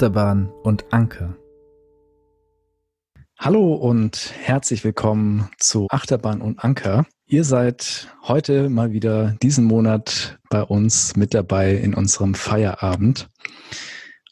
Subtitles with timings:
[0.00, 1.36] Achterbahn und Anker.
[3.38, 7.04] Hallo und herzlich willkommen zu Achterbahn und Anker.
[7.26, 13.28] Ihr seid heute mal wieder diesen Monat bei uns mit dabei in unserem Feierabend.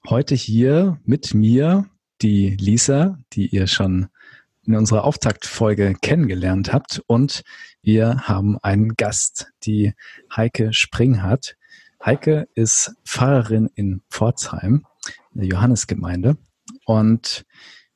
[0.08, 1.84] Heute hier mit mir
[2.22, 4.06] die Lisa, die ihr schon
[4.64, 7.02] in unserer Auftaktfolge kennengelernt habt.
[7.06, 7.42] Und
[7.82, 9.92] wir haben einen Gast, die
[10.34, 11.58] Heike Springhardt.
[12.02, 14.86] Heike ist Pfarrerin in Pforzheim,
[15.32, 16.36] der Johannesgemeinde.
[16.84, 17.44] Und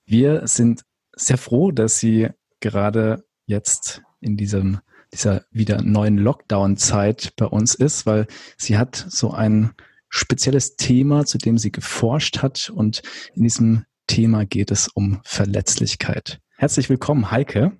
[0.05, 0.83] wir sind
[1.15, 2.29] sehr froh, dass sie
[2.61, 4.80] gerade jetzt in diesem,
[5.13, 9.73] dieser wieder neuen Lockdown-Zeit bei uns ist, weil sie hat so ein
[10.09, 12.71] spezielles Thema, zu dem sie geforscht hat.
[12.71, 13.02] Und
[13.35, 16.41] in diesem Thema geht es um Verletzlichkeit.
[16.57, 17.73] Herzlich willkommen, Heike.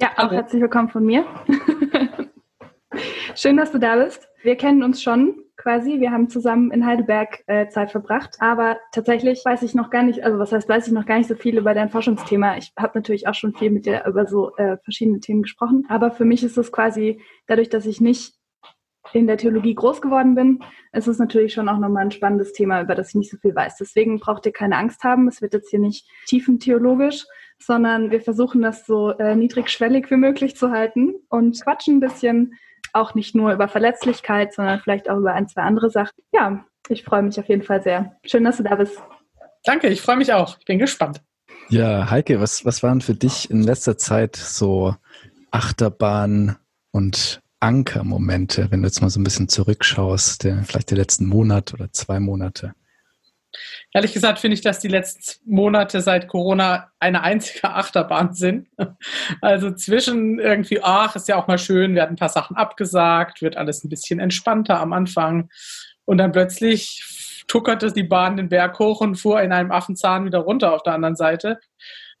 [0.00, 1.24] Ja, auch herzlich willkommen von mir.
[3.34, 4.28] Schön, dass du da bist.
[4.42, 6.00] Wir kennen uns schon quasi.
[6.00, 8.36] Wir haben zusammen in Heidelberg äh, Zeit verbracht.
[8.38, 11.28] Aber tatsächlich weiß ich noch gar nicht, also was heißt, weiß ich noch gar nicht
[11.28, 12.56] so viel über dein Forschungsthema.
[12.56, 15.84] Ich habe natürlich auch schon viel mit dir über so äh, verschiedene Themen gesprochen.
[15.88, 18.34] Aber für mich ist es quasi dadurch, dass ich nicht
[19.12, 20.60] in der Theologie groß geworden bin,
[20.92, 23.54] ist es natürlich schon auch nochmal ein spannendes Thema, über das ich nicht so viel
[23.54, 23.76] weiß.
[23.76, 25.28] Deswegen braucht ihr keine Angst haben.
[25.28, 27.24] Es wird jetzt hier nicht tiefentheologisch,
[27.58, 32.54] sondern wir versuchen das so äh, niedrigschwellig wie möglich zu halten und quatschen ein bisschen
[33.00, 36.22] auch nicht nur über Verletzlichkeit, sondern vielleicht auch über ein, zwei andere Sachen.
[36.32, 38.16] Ja, ich freue mich auf jeden Fall sehr.
[38.24, 38.98] Schön, dass du da bist.
[39.64, 40.58] Danke, ich freue mich auch.
[40.58, 41.20] Ich bin gespannt.
[41.68, 44.94] Ja, Heike, was, was waren für dich in letzter Zeit so
[45.50, 46.56] Achterbahn
[46.92, 51.74] und Ankermomente, wenn du jetzt mal so ein bisschen zurückschaust, der, vielleicht der letzten Monat
[51.74, 52.74] oder zwei Monate?
[53.92, 58.68] Ehrlich gesagt finde ich, dass die letzten Monate seit Corona eine einzige Achterbahn sind.
[59.40, 63.56] Also zwischen irgendwie, ach, ist ja auch mal schön, werden ein paar Sachen abgesagt, wird
[63.56, 65.48] alles ein bisschen entspannter am Anfang.
[66.04, 67.02] Und dann plötzlich
[67.48, 70.94] tuckerte die Bahn den Berg hoch und fuhr in einem Affenzahn wieder runter auf der
[70.94, 71.58] anderen Seite.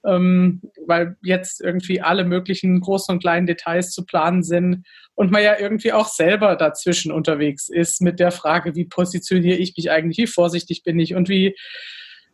[0.06, 5.42] Ähm, weil jetzt irgendwie alle möglichen großen und kleinen Details zu planen sind und man
[5.42, 10.18] ja irgendwie auch selber dazwischen unterwegs ist mit der Frage, wie positioniere ich mich eigentlich,
[10.18, 11.56] wie vorsichtig bin ich und wie,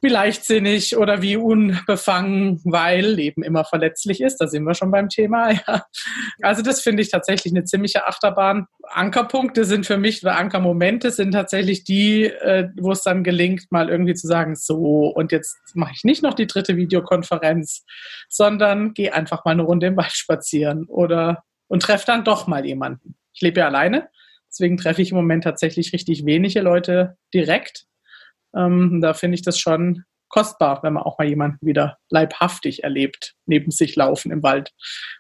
[0.05, 4.37] wie leichtsinnig oder wie unbefangen, weil Leben immer verletzlich ist.
[4.37, 5.53] Da sind wir schon beim Thema.
[5.67, 5.87] Ja.
[6.43, 8.67] Also das finde ich tatsächlich eine ziemliche Achterbahn.
[8.83, 13.89] Ankerpunkte sind für mich, oder Ankermomente sind tatsächlich die, äh, wo es dann gelingt, mal
[13.89, 17.85] irgendwie zu sagen, so, und jetzt mache ich nicht noch die dritte Videokonferenz,
[18.29, 22.67] sondern gehe einfach mal eine Runde im Wald spazieren oder und treffe dann doch mal
[22.67, 23.17] jemanden.
[23.33, 24.09] Ich lebe ja alleine,
[24.49, 27.87] deswegen treffe ich im Moment tatsächlich richtig wenige Leute direkt.
[28.57, 33.35] Ähm, da finde ich das schon kostbar, wenn man auch mal jemanden wieder leibhaftig erlebt,
[33.47, 34.73] neben sich laufen im Wald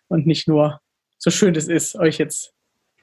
[0.08, 0.80] und nicht nur
[1.18, 2.52] so schön es ist, euch jetzt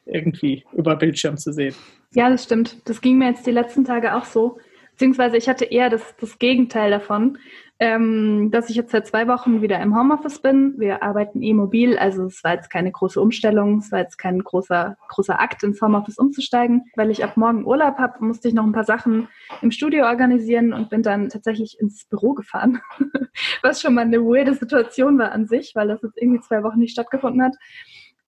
[0.05, 1.75] irgendwie über Bildschirm zu sehen.
[2.13, 2.77] Ja, das stimmt.
[2.85, 4.59] Das ging mir jetzt die letzten Tage auch so.
[4.91, 7.37] Beziehungsweise ich hatte eher das, das Gegenteil davon
[7.81, 10.75] ähm, dass ich jetzt seit zwei Wochen wieder im Homeoffice bin.
[10.77, 14.37] Wir arbeiten eh mobil, also es war jetzt keine große Umstellung, es war jetzt kein
[14.37, 16.83] großer, großer Akt, ins Homeoffice umzusteigen.
[16.95, 19.29] Weil ich ab morgen Urlaub habe, musste ich noch ein paar Sachen
[19.63, 22.81] im Studio organisieren und bin dann tatsächlich ins Büro gefahren.
[23.63, 26.77] Was schon mal eine weirde Situation war an sich, weil das jetzt irgendwie zwei Wochen
[26.77, 27.55] nicht stattgefunden hat.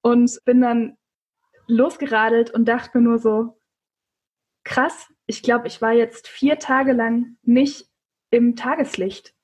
[0.01, 0.97] Und bin dann
[1.67, 3.59] losgeradelt und dachte mir nur so,
[4.63, 7.85] krass, ich glaube, ich war jetzt vier Tage lang nicht
[8.31, 9.35] im Tageslicht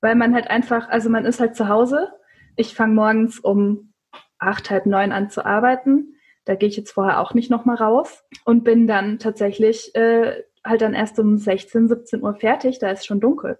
[0.00, 2.08] weil man halt einfach, also man ist halt zu Hause.
[2.56, 3.92] Ich fange morgens um
[4.38, 6.14] acht, halb neun an zu arbeiten.
[6.44, 10.80] Da gehe ich jetzt vorher auch nicht nochmal raus und bin dann tatsächlich äh, halt
[10.80, 12.78] dann erst um 16, 17 Uhr fertig.
[12.78, 13.58] Da ist schon dunkel.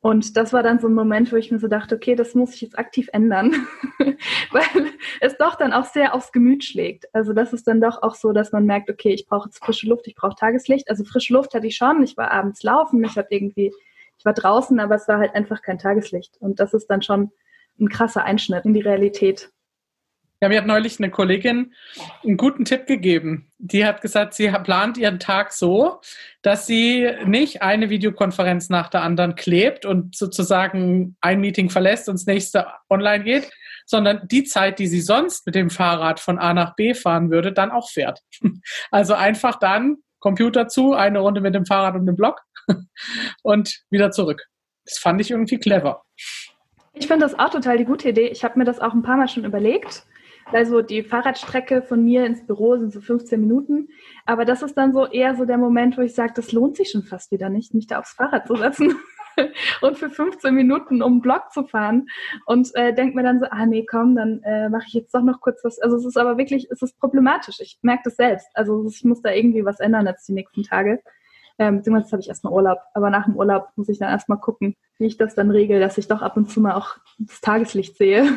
[0.00, 2.56] Und das war dann so ein Moment, wo ich mir so dachte, okay, das muss
[2.56, 3.52] ich jetzt aktiv ändern,
[4.50, 7.06] weil es doch dann auch sehr aufs Gemüt schlägt.
[7.14, 9.88] Also das ist dann doch auch so, dass man merkt, okay, ich brauche jetzt frische
[9.88, 10.90] Luft, ich brauche Tageslicht.
[10.90, 13.72] Also frische Luft hatte ich schon, ich war abends laufen, ich habe irgendwie
[14.22, 16.36] ich war draußen, aber es war halt einfach kein Tageslicht.
[16.38, 17.32] Und das ist dann schon
[17.80, 19.50] ein krasser Einschnitt in die Realität.
[20.40, 21.74] Ja, mir hat neulich eine Kollegin
[22.22, 23.50] einen guten Tipp gegeben.
[23.58, 26.00] Die hat gesagt, sie plant ihren Tag so,
[26.42, 32.14] dass sie nicht eine Videokonferenz nach der anderen klebt und sozusagen ein Meeting verlässt und
[32.14, 33.50] das nächste online geht,
[33.86, 37.52] sondern die Zeit, die sie sonst mit dem Fahrrad von A nach B fahren würde,
[37.52, 38.20] dann auch fährt.
[38.92, 42.40] Also einfach dann Computer zu, eine Runde mit dem Fahrrad um den Block
[43.42, 44.46] und wieder zurück.
[44.84, 46.02] Das fand ich irgendwie clever.
[46.94, 48.28] Ich finde das auch total die gute Idee.
[48.28, 50.04] Ich habe mir das auch ein paar Mal schon überlegt.
[50.46, 53.88] Also die Fahrradstrecke von mir ins Büro sind so 15 Minuten.
[54.26, 56.90] Aber das ist dann so eher so der Moment, wo ich sage, das lohnt sich
[56.90, 58.96] schon fast wieder nicht, mich da aufs Fahrrad zu setzen
[59.80, 62.06] und für 15 Minuten um den Block zu fahren.
[62.46, 65.22] Und äh, denke mir dann so, ah nee, komm, dann äh, mache ich jetzt doch
[65.22, 65.78] noch kurz was.
[65.78, 67.60] Also es ist aber wirklich, es ist problematisch.
[67.60, 68.48] Ich merke das selbst.
[68.54, 71.02] Also ich muss da irgendwie was ändern jetzt die nächsten Tage.
[71.58, 72.78] Ähm, beziehungsweise habe ich erstmal Urlaub.
[72.94, 75.98] Aber nach dem Urlaub muss ich dann erstmal gucken, wie ich das dann regel, dass
[75.98, 78.28] ich doch ab und zu mal auch das Tageslicht sehe.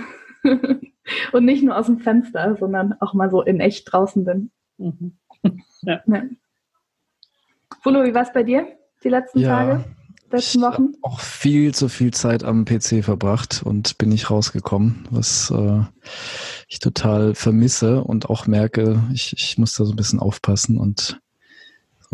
[1.32, 4.52] und nicht nur aus dem Fenster, sondern auch mal so in echt draußen bin.
[4.78, 5.18] Mhm.
[5.82, 6.02] Ja.
[6.08, 6.24] ja.
[7.84, 8.66] Fulo, wie war es bei dir
[9.04, 9.86] die letzten ja, Tage,
[10.32, 10.94] letzten Wochen?
[10.94, 15.82] Ich auch viel zu viel Zeit am PC verbracht und bin nicht rausgekommen, was äh,
[16.68, 21.20] ich total vermisse und auch merke, ich, ich muss da so ein bisschen aufpassen und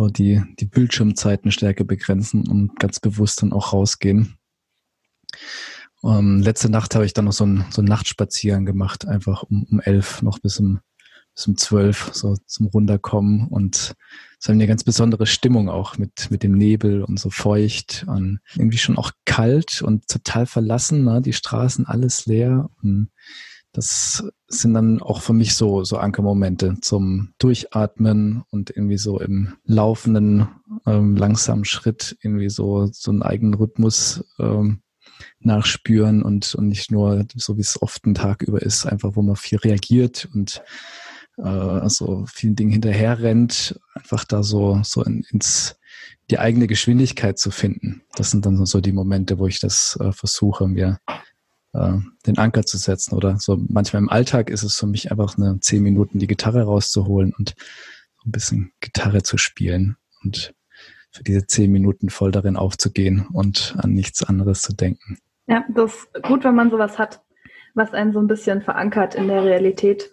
[0.02, 4.38] so die, die Bildschirmzeiten stärker begrenzen und ganz bewusst dann auch rausgehen.
[6.04, 9.68] Ähm, letzte Nacht habe ich dann noch so einen, so einen Nachtspaziergang gemacht, einfach um,
[9.70, 10.80] um elf noch bis um,
[11.36, 13.48] bis um zwölf, so zum Runterkommen.
[13.48, 13.94] Und
[14.40, 18.40] es war eine ganz besondere Stimmung auch mit, mit dem Nebel und so feucht und
[18.56, 21.22] irgendwie schon auch kalt und total verlassen, ne?
[21.22, 22.72] die Straßen alles leer.
[22.82, 23.12] Und
[23.74, 29.54] das sind dann auch für mich so, so Ankermomente zum Durchatmen und irgendwie so im
[29.64, 30.48] laufenden,
[30.86, 34.82] ähm, langsamen Schritt irgendwie so, so einen eigenen Rhythmus ähm,
[35.40, 39.22] nachspüren und, und nicht nur so, wie es oft ein Tag über ist, einfach wo
[39.22, 40.62] man viel reagiert und
[41.38, 45.78] äh, so vielen Dingen hinterher rennt, einfach da so, so in, ins
[46.30, 48.04] die eigene Geschwindigkeit zu finden.
[48.16, 51.00] Das sind dann so die Momente, wo ich das äh, versuche, mir
[51.74, 51.94] äh,
[52.26, 53.16] den Anker zu setzen.
[53.16, 56.64] Oder so manchmal im Alltag ist es für mich einfach eine zehn Minuten die Gitarre
[56.64, 57.56] rauszuholen und
[58.26, 60.54] ein bisschen Gitarre zu spielen und
[61.12, 65.18] für diese zehn Minuten voll darin aufzugehen und an nichts anderes zu denken.
[65.48, 67.22] Ja, das ist gut, wenn man sowas hat,
[67.74, 70.12] was einen so ein bisschen verankert in der Realität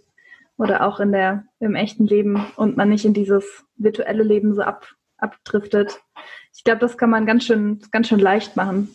[0.57, 3.45] oder auch in der, im echten Leben und man nicht in dieses
[3.77, 6.01] virtuelle Leben so ab, abdriftet.
[6.57, 8.89] Ich glaube, das kann man ganz schön, ganz schön leicht machen.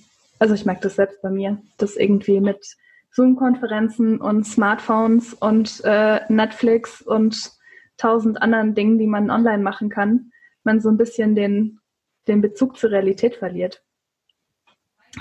[0.43, 2.75] Also ich merke das selbst bei mir, dass irgendwie mit
[3.11, 7.49] Zoom-Konferenzen und Smartphones und äh, Netflix und
[7.95, 10.33] tausend anderen Dingen, die man online machen kann,
[10.65, 11.79] man so ein bisschen den,
[12.27, 13.85] den Bezug zur Realität verliert.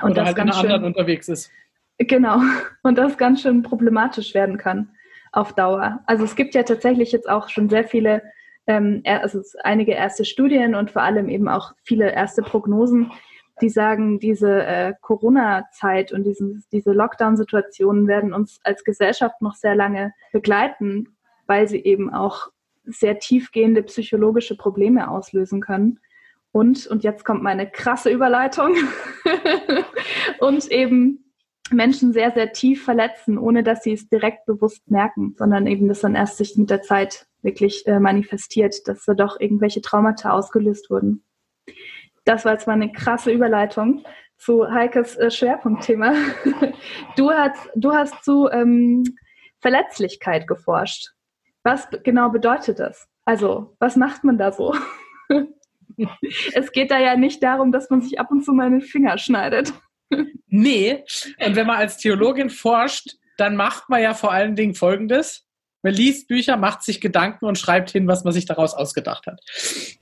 [0.02, 1.52] Und Oder halt in anderen unterwegs ist.
[1.98, 2.40] Genau.
[2.82, 4.90] Und das ganz schön problematisch werden kann
[5.30, 6.00] auf Dauer.
[6.06, 8.24] Also es gibt ja tatsächlich jetzt auch schon sehr viele,
[8.66, 13.12] ähm, also einige erste Studien und vor allem eben auch viele erste Prognosen,
[13.62, 19.74] die sagen, diese äh, Corona-Zeit und diesen, diese Lockdown-Situationen werden uns als Gesellschaft noch sehr
[19.74, 21.16] lange begleiten,
[21.46, 22.48] weil sie eben auch
[22.84, 26.00] sehr tiefgehende psychologische Probleme auslösen können.
[26.50, 28.74] Und, und jetzt kommt meine krasse Überleitung,
[30.40, 31.32] und eben
[31.70, 36.00] Menschen sehr, sehr tief verletzen, ohne dass sie es direkt bewusst merken, sondern eben das
[36.00, 40.90] dann erst sich mit der Zeit wirklich äh, manifestiert, dass da doch irgendwelche Traumata ausgelöst
[40.90, 41.24] wurden.
[42.24, 44.04] Das war jetzt mal eine krasse Überleitung
[44.36, 46.14] zu Heikes äh, Schwerpunktthema.
[47.16, 49.04] Du hast, du hast zu ähm,
[49.60, 51.10] Verletzlichkeit geforscht.
[51.62, 53.08] Was genau bedeutet das?
[53.24, 54.74] Also, was macht man da so?
[56.54, 59.18] es geht da ja nicht darum, dass man sich ab und zu mal den Finger
[59.18, 59.72] schneidet.
[60.48, 61.04] Nee,
[61.44, 65.46] und wenn man als Theologin forscht, dann macht man ja vor allen Dingen Folgendes.
[65.82, 69.40] Man liest Bücher, macht sich Gedanken und schreibt hin, was man sich daraus ausgedacht hat.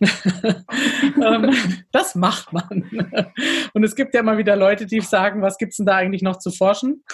[1.23, 1.55] Ähm,
[1.93, 2.89] das macht man.
[3.75, 6.23] Und es gibt ja immer wieder Leute, die sagen, was gibt es denn da eigentlich
[6.23, 7.05] noch zu forschen?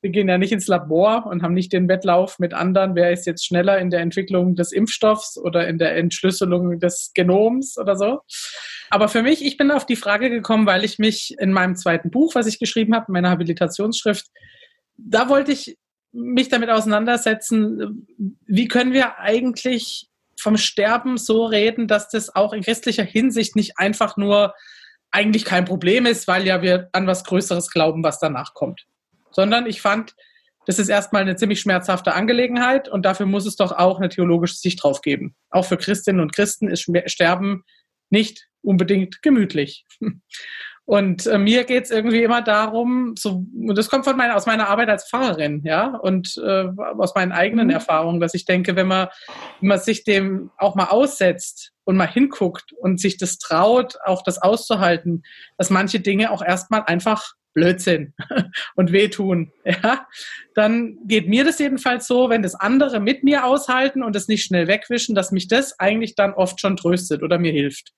[0.00, 3.26] Wir gehen ja nicht ins Labor und haben nicht den Wettlauf mit anderen, wer ist
[3.26, 8.20] jetzt schneller in der Entwicklung des Impfstoffs oder in der Entschlüsselung des Genoms oder so.
[8.90, 12.10] Aber für mich, ich bin auf die Frage gekommen, weil ich mich in meinem zweiten
[12.10, 14.26] Buch, was ich geschrieben habe, meiner Habilitationsschrift,
[14.96, 15.76] da wollte ich
[16.14, 18.06] mich damit auseinandersetzen,
[18.46, 23.78] wie können wir eigentlich vom Sterben so reden, dass das auch in christlicher Hinsicht nicht
[23.78, 24.54] einfach nur
[25.10, 28.84] eigentlich kein Problem ist, weil ja wir an was Größeres glauben, was danach kommt.
[29.30, 30.14] Sondern ich fand,
[30.66, 34.56] das ist erstmal eine ziemlich schmerzhafte Angelegenheit und dafür muss es doch auch eine theologische
[34.56, 35.34] Sicht drauf geben.
[35.50, 37.64] Auch für Christinnen und Christen ist Sterben
[38.10, 39.84] nicht unbedingt gemütlich.
[40.86, 44.68] Und äh, mir geht's irgendwie immer darum, so, und das kommt von meiner, aus meiner
[44.68, 46.66] Arbeit als Pfarrerin, ja, und äh,
[46.98, 47.74] aus meinen eigenen mhm.
[47.74, 49.08] Erfahrungen, dass ich denke, wenn man,
[49.60, 54.22] wenn man sich dem auch mal aussetzt und mal hinguckt und sich das traut, auch
[54.22, 55.22] das auszuhalten,
[55.56, 58.12] dass manche Dinge auch erstmal einfach Blödsinn
[58.74, 60.06] und wehtun, ja,
[60.54, 64.44] dann geht mir das jedenfalls so, wenn das andere mit mir aushalten und es nicht
[64.44, 67.92] schnell wegwischen, dass mich das eigentlich dann oft schon tröstet oder mir hilft.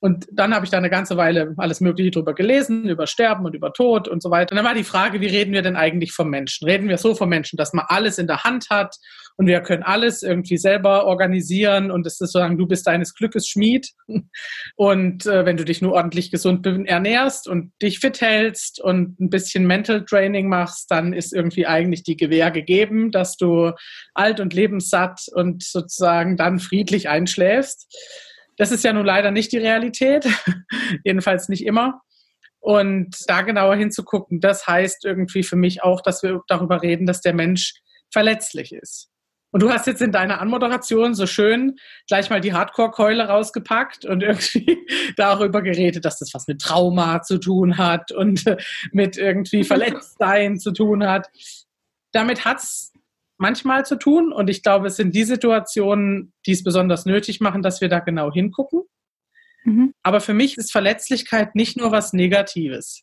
[0.00, 3.54] Und dann habe ich da eine ganze Weile alles Mögliche drüber gelesen, über Sterben und
[3.54, 4.52] über Tod und so weiter.
[4.52, 6.66] Und dann war die Frage, wie reden wir denn eigentlich vom Menschen?
[6.66, 8.96] Reden wir so vom Menschen, dass man alles in der Hand hat
[9.42, 13.48] und wir können alles irgendwie selber organisieren und es ist sozusagen, du bist deines Glückes
[13.48, 13.90] Schmied.
[14.76, 19.30] Und äh, wenn du dich nur ordentlich gesund ernährst und dich fit hältst und ein
[19.30, 23.72] bisschen Mental Training machst, dann ist irgendwie eigentlich die Gewähr gegeben, dass du
[24.14, 27.92] alt und lebenssatt und sozusagen dann friedlich einschläfst.
[28.56, 30.24] Das ist ja nun leider nicht die Realität,
[31.04, 32.00] jedenfalls nicht immer.
[32.60, 37.20] Und da genauer hinzugucken, das heißt irgendwie für mich auch, dass wir darüber reden, dass
[37.20, 37.74] der Mensch
[38.12, 39.11] verletzlich ist.
[39.52, 41.76] Und du hast jetzt in deiner Anmoderation so schön
[42.08, 44.78] gleich mal die Hardcore-Keule rausgepackt und irgendwie
[45.16, 48.44] darüber geredet, dass das was mit Trauma zu tun hat und
[48.92, 51.28] mit irgendwie Verletztsein zu tun hat.
[52.12, 52.92] Damit hat's
[53.36, 57.60] manchmal zu tun und ich glaube, es sind die Situationen, die es besonders nötig machen,
[57.60, 58.82] dass wir da genau hingucken.
[59.64, 59.92] Mhm.
[60.02, 63.02] Aber für mich ist Verletzlichkeit nicht nur was Negatives,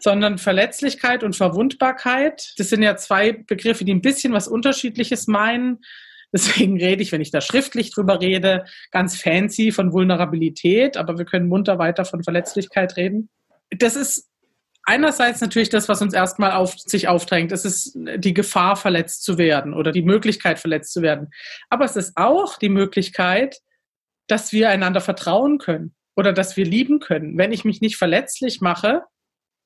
[0.00, 5.80] sondern Verletzlichkeit und Verwundbarkeit, das sind ja zwei Begriffe, die ein bisschen was Unterschiedliches meinen.
[6.32, 11.24] Deswegen rede ich, wenn ich da schriftlich drüber rede, ganz fancy von Vulnerabilität, aber wir
[11.24, 13.28] können munter weiter von Verletzlichkeit reden.
[13.70, 14.28] Das ist
[14.84, 17.52] einerseits natürlich das, was uns erstmal auf sich aufdrängt.
[17.52, 21.30] Es ist die Gefahr, verletzt zu werden oder die Möglichkeit, verletzt zu werden.
[21.68, 23.58] Aber es ist auch die Möglichkeit,
[24.26, 27.36] dass wir einander vertrauen können oder dass wir lieben können.
[27.36, 29.02] Wenn ich mich nicht verletzlich mache,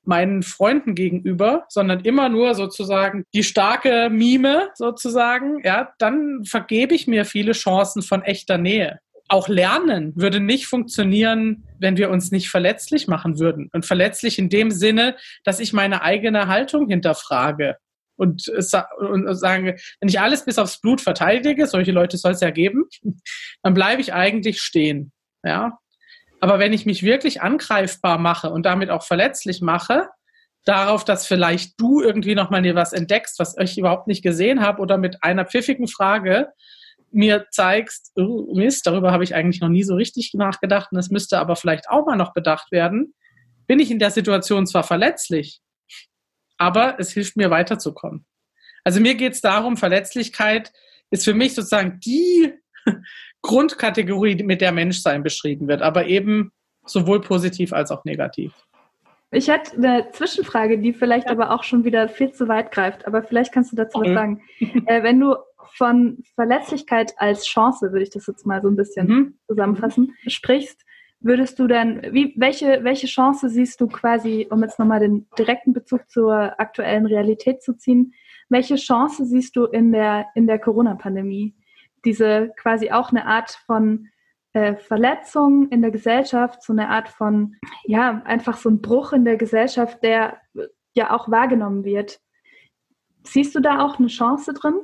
[0.07, 7.07] meinen Freunden gegenüber, sondern immer nur sozusagen die starke Mime sozusagen, ja, dann vergebe ich
[7.07, 9.01] mir viele Chancen von echter Nähe.
[9.29, 13.71] Auch Lernen würde nicht funktionieren, wenn wir uns nicht verletzlich machen würden.
[13.73, 17.77] Und verletzlich in dem Sinne, dass ich meine eigene Haltung hinterfrage
[18.17, 22.51] und, und sagen, wenn ich alles bis aufs Blut verteidige, solche Leute soll es ja
[22.51, 22.85] geben,
[23.63, 25.13] dann bleibe ich eigentlich stehen.
[25.43, 25.79] Ja.
[26.45, 30.11] Aber wenn ich mich wirklich angreifbar mache und damit auch verletzlich mache,
[30.67, 34.83] darauf, dass vielleicht du irgendwie nochmal dir was entdeckst, was ich überhaupt nicht gesehen habe,
[34.83, 36.49] oder mit einer pfiffigen Frage
[37.11, 41.09] mir zeigst, oh, Mist, darüber habe ich eigentlich noch nie so richtig nachgedacht und das
[41.09, 43.15] müsste aber vielleicht auch mal noch bedacht werden,
[43.67, 45.63] bin ich in der Situation zwar verletzlich,
[46.59, 48.27] aber es hilft mir weiterzukommen.
[48.85, 50.75] Also mir geht es darum, Verletzlichkeit
[51.11, 52.53] ist für mich sozusagen die
[53.45, 56.51] Grundkategorie, mit der Menschsein beschrieben wird, aber eben
[56.87, 58.53] sowohl positiv als auch negativ.
[59.31, 61.33] Ich hätte eine Zwischenfrage, die vielleicht ja.
[61.33, 64.09] aber auch schon wieder viel zu weit greift, aber vielleicht kannst du dazu okay.
[64.09, 64.43] was sagen.
[64.87, 65.37] Äh, wenn du
[65.75, 69.35] von Verletzlichkeit als Chance, würde ich das jetzt mal so ein bisschen mhm.
[69.47, 70.83] zusammenfassen, sprichst,
[71.21, 75.73] würdest du denn, wie, welche, welche Chance siehst du quasi, um jetzt nochmal den direkten
[75.73, 78.15] Bezug zur aktuellen Realität zu ziehen,
[78.49, 81.55] welche Chance siehst du in der, in der Corona-Pandemie?
[82.05, 84.09] Diese quasi auch eine Art von
[84.53, 89.25] äh, Verletzung in der Gesellschaft, so eine Art von, ja, einfach so ein Bruch in
[89.25, 90.41] der Gesellschaft, der
[90.95, 92.21] ja auch wahrgenommen wird.
[93.25, 94.75] Siehst du da auch eine Chance drin?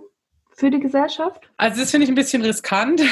[0.60, 1.50] Für die Gesellschaft?
[1.56, 3.02] Also das finde ich ein bisschen riskant.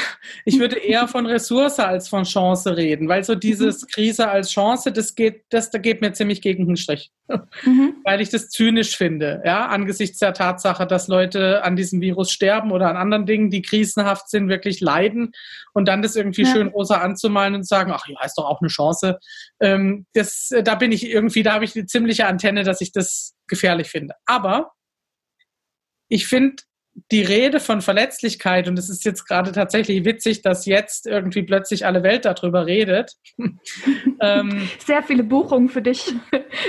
[0.45, 3.87] Ich würde eher von Ressource als von Chance reden, weil so dieses mhm.
[3.87, 7.11] Krise als Chance, das geht, das da geht mir ziemlich gegen den Strich,
[7.63, 7.95] mhm.
[8.03, 12.71] weil ich das zynisch finde, ja, angesichts der Tatsache, dass Leute an diesem Virus sterben
[12.71, 15.31] oder an anderen Dingen, die krisenhaft sind, wirklich leiden
[15.73, 16.51] und dann das irgendwie ja.
[16.51, 19.17] schön rosa anzumalen und sagen, ach ja, ist doch auch eine Chance.
[19.59, 23.33] Ähm, das, da bin ich irgendwie, da habe ich eine ziemliche Antenne, dass ich das
[23.47, 24.13] gefährlich finde.
[24.27, 24.71] Aber
[26.09, 26.63] ich finde,
[27.11, 31.85] die Rede von Verletzlichkeit, und es ist jetzt gerade tatsächlich witzig, dass jetzt irgendwie plötzlich
[31.85, 33.13] alle Welt darüber redet.
[34.21, 36.13] ähm, Sehr viele Buchungen für dich.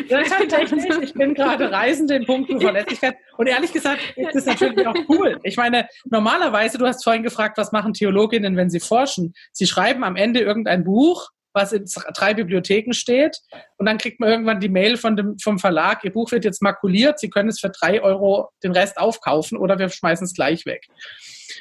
[0.08, 0.84] Ja, tatsächlich.
[1.02, 3.16] Ich bin gerade Reisende in puncto Verletzlichkeit.
[3.36, 5.38] Und ehrlich gesagt ist das natürlich auch cool.
[5.42, 9.34] Ich meine, normalerweise, du hast vorhin gefragt, was machen Theologinnen, wenn sie forschen?
[9.52, 13.38] Sie schreiben am Ende irgendein Buch was in drei Bibliotheken steht.
[13.76, 16.62] Und dann kriegt man irgendwann die Mail von dem, vom Verlag, Ihr Buch wird jetzt
[16.62, 20.66] makuliert, Sie können es für drei Euro den Rest aufkaufen oder wir schmeißen es gleich
[20.66, 20.86] weg.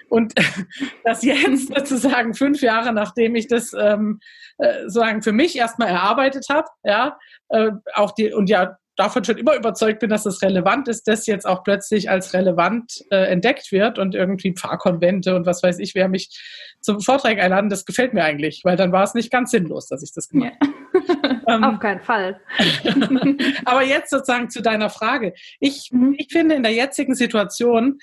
[0.09, 0.33] Und
[1.03, 4.19] das jetzt sozusagen fünf Jahre, nachdem ich das ähm,
[4.57, 7.17] äh, sozusagen für mich erstmal erarbeitet habe, ja,
[7.49, 11.25] äh, auch die, und ja, davon schon immer überzeugt bin, dass es relevant ist, das
[11.25, 15.95] jetzt auch plötzlich als relevant äh, entdeckt wird und irgendwie Pfarrkonvente und was weiß ich,
[15.95, 16.37] wer mich
[16.81, 20.03] zum Vortrag einladen, das gefällt mir eigentlich, weil dann war es nicht ganz sinnlos, dass
[20.03, 20.73] ich das gemacht habe.
[21.07, 21.41] Ja.
[21.55, 22.41] ähm, Auf keinen Fall.
[23.65, 25.33] aber jetzt sozusagen zu deiner Frage.
[25.61, 26.15] Ich, mhm.
[26.17, 27.99] ich finde in der jetzigen Situation,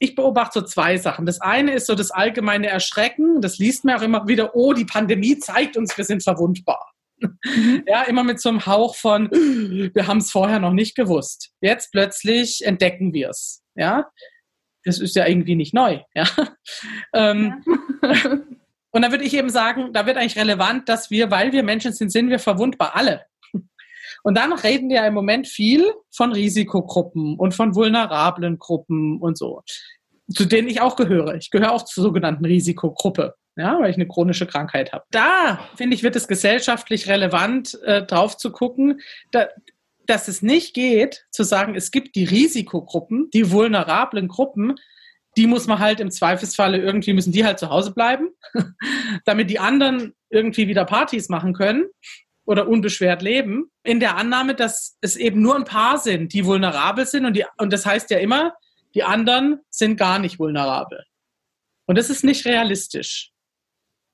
[0.00, 1.26] ich beobachte so zwei Sachen.
[1.26, 3.40] Das eine ist so das allgemeine Erschrecken.
[3.40, 6.93] Das liest mir auch immer wieder, oh, die Pandemie zeigt uns, wir sind verwundbar.
[7.18, 7.84] Mhm.
[7.86, 11.52] Ja, immer mit so einem Hauch von, wir haben es vorher noch nicht gewusst.
[11.60, 13.62] Jetzt plötzlich entdecken wir es.
[13.74, 14.10] Ja,
[14.84, 16.00] das ist ja irgendwie nicht neu.
[16.14, 16.24] Ja.
[17.16, 17.62] Ähm,
[18.02, 18.38] ja.
[18.90, 21.92] und da würde ich eben sagen, da wird eigentlich relevant, dass wir, weil wir Menschen
[21.92, 23.24] sind, sind wir verwundbar alle.
[24.24, 29.38] Und dann reden wir ja im Moment viel von Risikogruppen und von vulnerablen Gruppen und
[29.38, 29.62] so,
[30.34, 31.36] zu denen ich auch gehöre.
[31.36, 35.04] Ich gehöre auch zur sogenannten Risikogruppe ja, weil ich eine chronische Krankheit habe.
[35.10, 39.48] Da, finde ich, wird es gesellschaftlich relevant, äh, drauf zu gucken, da,
[40.06, 44.74] dass es nicht geht, zu sagen, es gibt die Risikogruppen, die vulnerablen Gruppen,
[45.36, 48.28] die muss man halt im Zweifelsfalle irgendwie müssen die halt zu Hause bleiben,
[49.24, 51.86] damit die anderen irgendwie wieder Partys machen können
[52.44, 57.06] oder unbeschwert leben, in der Annahme, dass es eben nur ein paar sind, die vulnerabel
[57.06, 58.54] sind und, die, und das heißt ja immer,
[58.94, 61.04] die anderen sind gar nicht vulnerabel.
[61.86, 63.33] Und das ist nicht realistisch.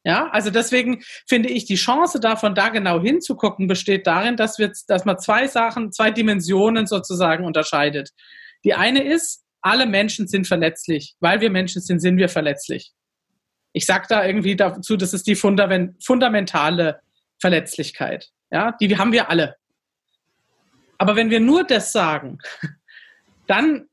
[0.03, 4.73] Ja, also deswegen finde ich, die Chance davon, da genau hinzugucken, besteht darin, dass wir,
[4.89, 8.11] dass man zwei Sachen, zwei Dimensionen sozusagen unterscheidet.
[8.65, 11.17] Die eine ist, alle Menschen sind verletzlich.
[11.21, 12.93] Weil wir Menschen sind, sind wir verletzlich.
[13.73, 17.01] Ich sage da irgendwie dazu, das ist die fundamentale
[17.39, 18.31] Verletzlichkeit.
[18.51, 19.57] Ja, die haben wir alle.
[20.99, 22.39] Aber wenn wir nur das sagen,
[23.47, 23.87] dann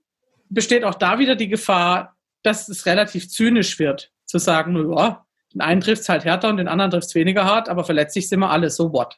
[0.49, 5.61] besteht auch da wieder die Gefahr, dass es relativ zynisch wird, zu sagen, ja, den
[5.61, 8.39] einen trifft es halt härter und den anderen trifft es weniger hart, aber verletzlich sind
[8.39, 9.17] wir alle, so what.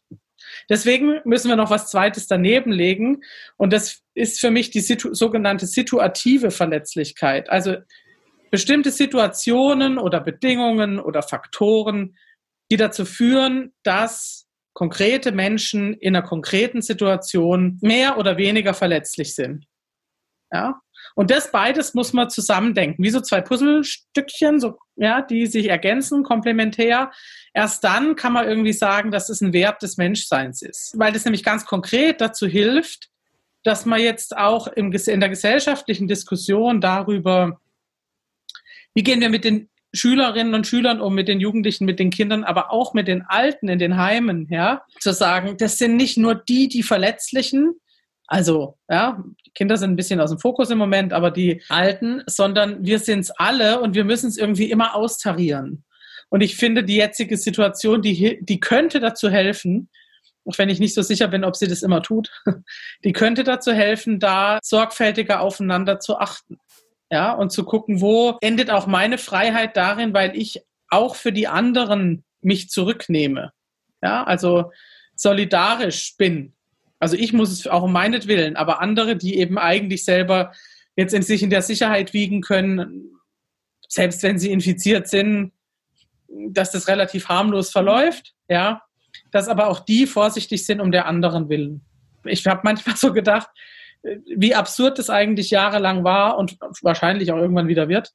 [0.69, 3.21] Deswegen müssen wir noch was Zweites daneben legen
[3.57, 7.49] und das ist für mich die situ sogenannte situative Verletzlichkeit.
[7.49, 7.77] Also
[8.51, 12.15] bestimmte Situationen oder Bedingungen oder Faktoren,
[12.71, 19.65] die dazu führen, dass konkrete Menschen in einer konkreten Situation mehr oder weniger verletzlich sind.
[20.51, 20.79] Ja?
[21.15, 26.23] Und das beides muss man zusammendenken, wie so zwei Puzzlestückchen, so, ja, die sich ergänzen,
[26.23, 27.11] komplementär.
[27.53, 31.25] Erst dann kann man irgendwie sagen, dass es ein Wert des Menschseins ist, weil das
[31.25, 33.09] nämlich ganz konkret dazu hilft,
[33.63, 37.59] dass man jetzt auch in der gesellschaftlichen Diskussion darüber,
[38.93, 42.43] wie gehen wir mit den Schülerinnen und Schülern um, mit den Jugendlichen, mit den Kindern,
[42.43, 46.35] aber auch mit den Alten in den Heimen, ja, zu sagen, das sind nicht nur
[46.35, 47.73] die, die Verletzlichen,
[48.29, 52.21] also, ja, die Kinder sind ein bisschen aus dem Fokus im Moment, aber die Alten,
[52.27, 55.83] sondern wir sind es alle und wir müssen es irgendwie immer austarieren.
[56.29, 59.89] Und ich finde, die jetzige Situation, die, die könnte dazu helfen,
[60.45, 62.29] auch wenn ich nicht so sicher bin, ob sie das immer tut,
[63.03, 66.57] die könnte dazu helfen, da sorgfältiger aufeinander zu achten.
[67.11, 71.47] Ja, und zu gucken, wo endet auch meine Freiheit darin, weil ich auch für die
[71.47, 73.53] anderen mich zurücknehme.
[74.03, 74.71] Ja, also
[75.15, 76.53] solidarisch bin
[76.99, 80.51] also ich muss es auch um meinetwillen, aber andere, die eben eigentlich selber
[80.95, 83.11] jetzt in sich in der Sicherheit wiegen können,
[83.87, 85.51] selbst wenn sie infiziert sind,
[86.27, 88.83] dass das relativ harmlos verläuft, ja,
[89.31, 91.81] dass aber auch die vorsichtig sind um der anderen willen.
[92.25, 93.49] Ich habe manchmal so gedacht,
[94.03, 98.13] wie absurd das eigentlich jahrelang war und wahrscheinlich auch irgendwann wieder wird,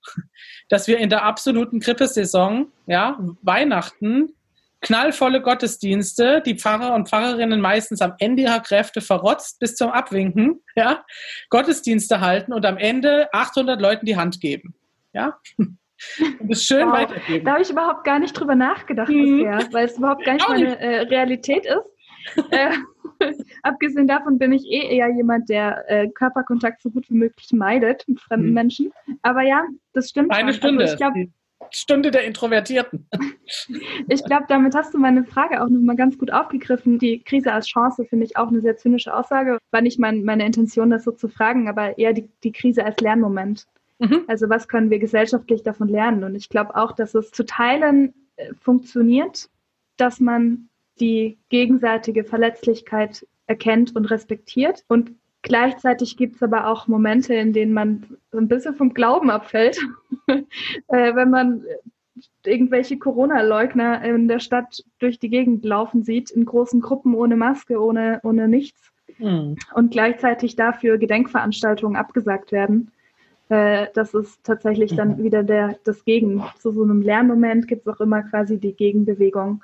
[0.68, 4.34] dass wir in der absoluten Grippesaison, ja, Weihnachten,
[4.84, 10.62] knallvolle Gottesdienste, die Pfarrer und Pfarrerinnen meistens am Ende ihrer Kräfte verrotzt bis zum Abwinken,
[10.76, 11.04] ja,
[11.50, 14.74] Gottesdienste halten und am Ende 800 Leuten die Hand geben,
[15.12, 15.38] ja.
[16.40, 16.98] Und es schön wow.
[16.98, 17.44] weitergeben.
[17.46, 19.38] Da habe ich überhaupt gar nicht drüber nachgedacht mhm.
[19.38, 22.44] bisher, weil es überhaupt gar nicht meine äh, Realität ist.
[22.50, 22.72] äh,
[23.62, 28.04] abgesehen davon bin ich eh eher jemand, der äh, Körperkontakt so gut wie möglich meidet
[28.06, 28.54] mit fremden mhm.
[28.54, 28.92] Menschen.
[29.22, 30.32] Aber ja, das stimmt.
[30.32, 30.58] Eine schon.
[30.58, 30.82] Stunde.
[30.82, 31.28] Also ich glaube,
[31.74, 33.06] Stunde der Introvertierten.
[34.08, 36.98] Ich glaube, damit hast du meine Frage auch nochmal ganz gut aufgegriffen.
[36.98, 39.58] Die Krise als Chance finde ich auch eine sehr zynische Aussage.
[39.70, 43.00] War nicht mein, meine Intention, das so zu fragen, aber eher die, die Krise als
[43.00, 43.66] Lernmoment.
[43.98, 44.24] Mhm.
[44.26, 46.24] Also was können wir gesellschaftlich davon lernen?
[46.24, 49.48] Und ich glaube auch, dass es zu Teilen äh, funktioniert,
[49.96, 50.68] dass man
[51.00, 55.12] die gegenseitige Verletzlichkeit erkennt und respektiert und
[55.44, 59.78] Gleichzeitig gibt es aber auch Momente, in denen man ein bisschen vom Glauben abfällt,
[60.26, 60.44] äh,
[60.88, 61.62] wenn man
[62.46, 67.78] irgendwelche Corona-Leugner in der Stadt durch die Gegend laufen sieht, in großen Gruppen ohne Maske,
[67.78, 68.90] ohne, ohne nichts.
[69.18, 69.56] Mhm.
[69.74, 72.90] Und gleichzeitig dafür Gedenkveranstaltungen abgesagt werden.
[73.50, 75.24] Äh, das ist tatsächlich dann mhm.
[75.24, 76.42] wieder der, das Gegen.
[76.58, 79.62] Zu so einem Lernmoment gibt es auch immer quasi die Gegenbewegung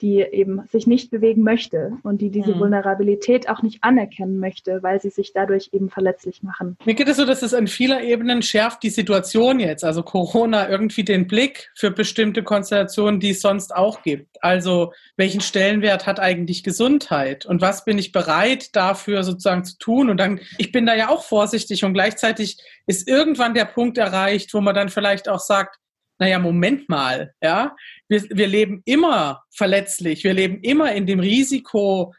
[0.00, 2.60] die eben sich nicht bewegen möchte und die diese mhm.
[2.60, 6.76] Vulnerabilität auch nicht anerkennen möchte, weil sie sich dadurch eben verletzlich machen.
[6.84, 10.68] Mir geht es so, dass es an vieler Ebenen schärft die Situation jetzt, also Corona
[10.68, 14.42] irgendwie den Blick für bestimmte Konstellationen, die es sonst auch gibt.
[14.42, 20.10] Also welchen Stellenwert hat eigentlich Gesundheit und was bin ich bereit dafür sozusagen zu tun?
[20.10, 24.52] Und dann, ich bin da ja auch vorsichtig und gleichzeitig ist irgendwann der Punkt erreicht,
[24.52, 25.78] wo man dann vielleicht auch sagt,
[26.18, 27.76] naja, Moment mal, ja,
[28.08, 32.12] wir, wir leben immer verletzlich, wir leben immer in dem Risiko,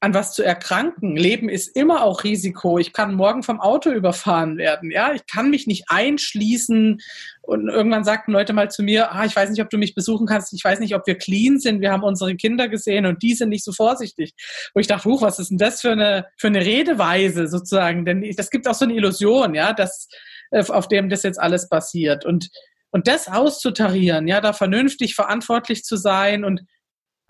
[0.00, 1.16] an was zu erkranken.
[1.16, 2.78] Leben ist immer auch Risiko.
[2.78, 4.92] Ich kann morgen vom Auto überfahren werden.
[4.92, 6.98] Ja, ich kann mich nicht einschließen.
[7.42, 10.26] Und irgendwann sagten Leute mal zu mir, ah, ich weiß nicht, ob du mich besuchen
[10.26, 10.52] kannst.
[10.52, 11.80] Ich weiß nicht, ob wir clean sind.
[11.80, 14.34] Wir haben unsere Kinder gesehen und die sind nicht so vorsichtig.
[14.72, 18.04] Wo ich dachte, huch, was ist denn das für eine, für eine Redeweise sozusagen?
[18.04, 20.08] Denn das gibt auch so eine Illusion, ja, dass,
[20.52, 22.24] äh, auf dem das jetzt alles passiert.
[22.24, 22.50] Und
[22.90, 26.62] und das auszutarieren, ja, da vernünftig verantwortlich zu sein und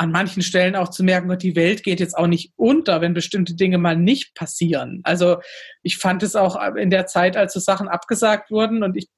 [0.00, 3.56] an manchen Stellen auch zu merken, die Welt geht jetzt auch nicht unter, wenn bestimmte
[3.56, 5.00] Dinge mal nicht passieren.
[5.02, 5.38] Also
[5.82, 9.08] ich fand es auch in der Zeit, als so Sachen abgesagt wurden und ich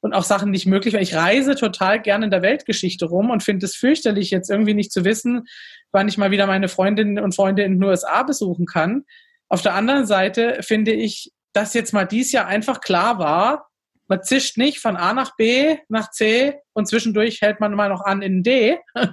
[0.00, 0.94] und auch Sachen nicht möglich.
[0.94, 4.92] Ich reise total gerne in der Weltgeschichte rum und finde es fürchterlich, jetzt irgendwie nicht
[4.92, 5.44] zu wissen,
[5.92, 9.04] wann ich mal wieder meine Freundinnen und Freunde in den USA besuchen kann.
[9.48, 13.68] Auf der anderen Seite finde ich, dass jetzt mal dies Jahr einfach klar war,
[14.12, 18.02] man zischt nicht von A nach B nach C und zwischendurch hält man mal noch
[18.02, 18.78] an in D,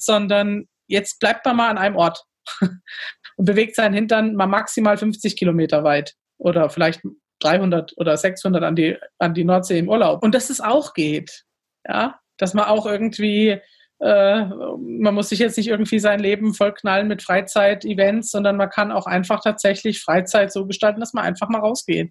[0.00, 2.24] sondern jetzt bleibt man mal an einem Ort
[2.60, 7.00] und bewegt seinen Hintern mal maximal 50 Kilometer weit oder vielleicht
[7.38, 10.20] 300 oder 600 an die, an die Nordsee im Urlaub.
[10.24, 11.44] Und dass es auch geht.
[11.86, 13.60] Ja, dass man auch irgendwie,
[14.00, 18.90] äh, man muss sich jetzt nicht irgendwie sein Leben vollknallen mit Freizeit-Events, sondern man kann
[18.90, 22.10] auch einfach tatsächlich Freizeit so gestalten, dass man einfach mal rausgeht.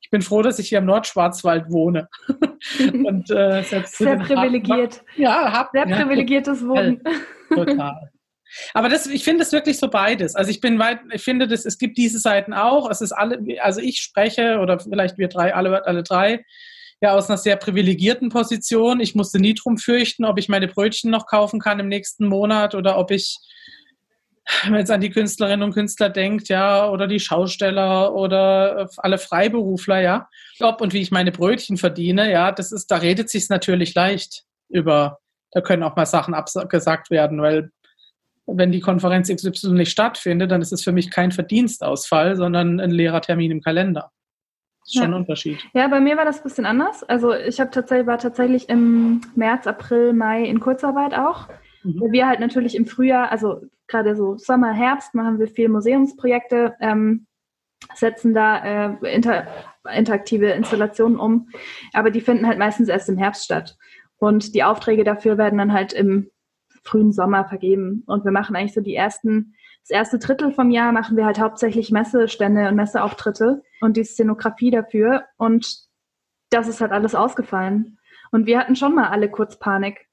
[0.00, 2.08] Ich bin froh, dass ich hier im Nordschwarzwald wohne.
[2.78, 4.98] Und, äh, Sehr privilegiert.
[4.98, 7.02] Harten, ja, hab, Sehr privilegiertes Wohnen.
[7.48, 8.10] Total.
[8.72, 10.34] Aber das, ich finde es wirklich so beides.
[10.34, 12.90] Also ich bin weit, ich finde, das, es gibt diese Seiten auch.
[12.90, 16.44] Es ist alle, also ich spreche oder vielleicht wir drei, alle, alle drei,
[17.00, 19.00] ja aus einer sehr privilegierten Position.
[19.00, 22.74] Ich musste nie drum fürchten, ob ich meine Brötchen noch kaufen kann im nächsten Monat
[22.74, 23.36] oder ob ich,
[24.62, 29.18] wenn man jetzt an die Künstlerinnen und Künstler denkt, ja, oder die Schausteller oder alle
[29.18, 30.28] Freiberufler, ja,
[30.60, 34.44] ob und wie ich meine Brötchen verdiene, ja, das ist, da redet sich's natürlich leicht
[34.68, 35.18] über,
[35.52, 37.70] da können auch mal Sachen abgesagt werden, weil
[38.46, 42.90] wenn die Konferenz XY nicht stattfindet, dann ist es für mich kein Verdienstausfall, sondern ein
[42.90, 44.10] leerer Termin im Kalender.
[44.80, 45.08] Das ist schon ja.
[45.08, 45.58] ein Unterschied.
[45.74, 47.04] Ja, bei mir war das ein bisschen anders.
[47.04, 51.48] Also ich habe tatsächlich, war tatsächlich im März, April, Mai in Kurzarbeit auch.
[51.82, 52.10] Mhm.
[52.10, 57.26] Wir halt natürlich im Frühjahr, also gerade so Sommer, Herbst, machen wir viel Museumsprojekte, ähm,
[57.94, 58.58] setzen da
[58.92, 59.46] äh, inter,
[59.92, 61.48] interaktive Installationen um.
[61.92, 63.76] Aber die finden halt meistens erst im Herbst statt.
[64.18, 66.30] Und die Aufträge dafür werden dann halt im
[66.82, 68.02] frühen Sommer vergeben.
[68.06, 71.38] Und wir machen eigentlich so die ersten, das erste Drittel vom Jahr machen wir halt
[71.38, 75.24] hauptsächlich Messestände und Messeauftritte und die Szenografie dafür.
[75.36, 75.88] Und
[76.50, 77.98] das ist halt alles ausgefallen.
[78.30, 80.07] Und wir hatten schon mal alle kurz Panik.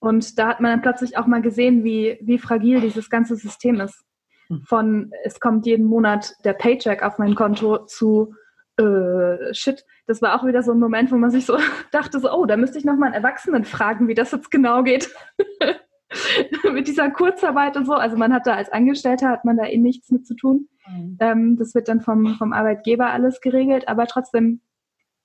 [0.00, 3.80] Und da hat man dann plötzlich auch mal gesehen, wie, wie fragil dieses ganze System
[3.80, 4.02] ist.
[4.48, 4.62] Hm.
[4.66, 8.34] Von es kommt jeden Monat der Paycheck auf mein Konto zu
[8.78, 11.58] äh, shit, das war auch wieder so ein Moment, wo man sich so
[11.92, 15.14] dachte, so, oh, da müsste ich nochmal einen Erwachsenen fragen, wie das jetzt genau geht.
[16.72, 17.92] mit dieser Kurzarbeit und so.
[17.92, 20.68] Also man hat da als Angestellter hat man da eh nichts mit zu tun.
[20.88, 21.16] Mhm.
[21.20, 24.60] Ähm, das wird dann vom, vom Arbeitgeber alles geregelt, aber trotzdem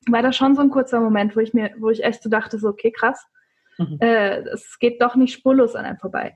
[0.07, 2.59] war das schon so ein kurzer Moment, wo ich mir, wo ich echt so dachte,
[2.59, 3.25] so, okay, krass,
[3.77, 3.97] mhm.
[3.99, 6.35] äh, es geht doch nicht spurlos an einem vorbei.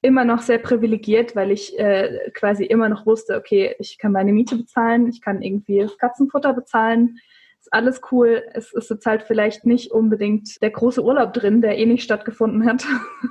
[0.00, 4.32] Immer noch sehr privilegiert, weil ich äh, quasi immer noch wusste, okay, ich kann meine
[4.32, 7.18] Miete bezahlen, ich kann irgendwie das Katzenfutter bezahlen,
[7.60, 8.44] ist alles cool.
[8.52, 12.66] Es ist jetzt halt vielleicht nicht unbedingt der große Urlaub drin, der eh nicht stattgefunden
[12.66, 12.84] hat.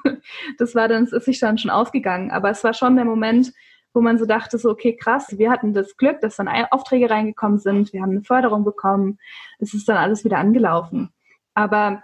[0.57, 2.31] das war dann, es ist sich dann schon ausgegangen.
[2.31, 3.53] Aber es war schon der Moment,
[3.93, 7.57] wo man so dachte, so, okay, krass, wir hatten das Glück, dass dann Aufträge reingekommen
[7.57, 9.17] sind, wir haben eine Förderung bekommen,
[9.59, 11.09] es ist dann alles wieder angelaufen.
[11.55, 12.03] Aber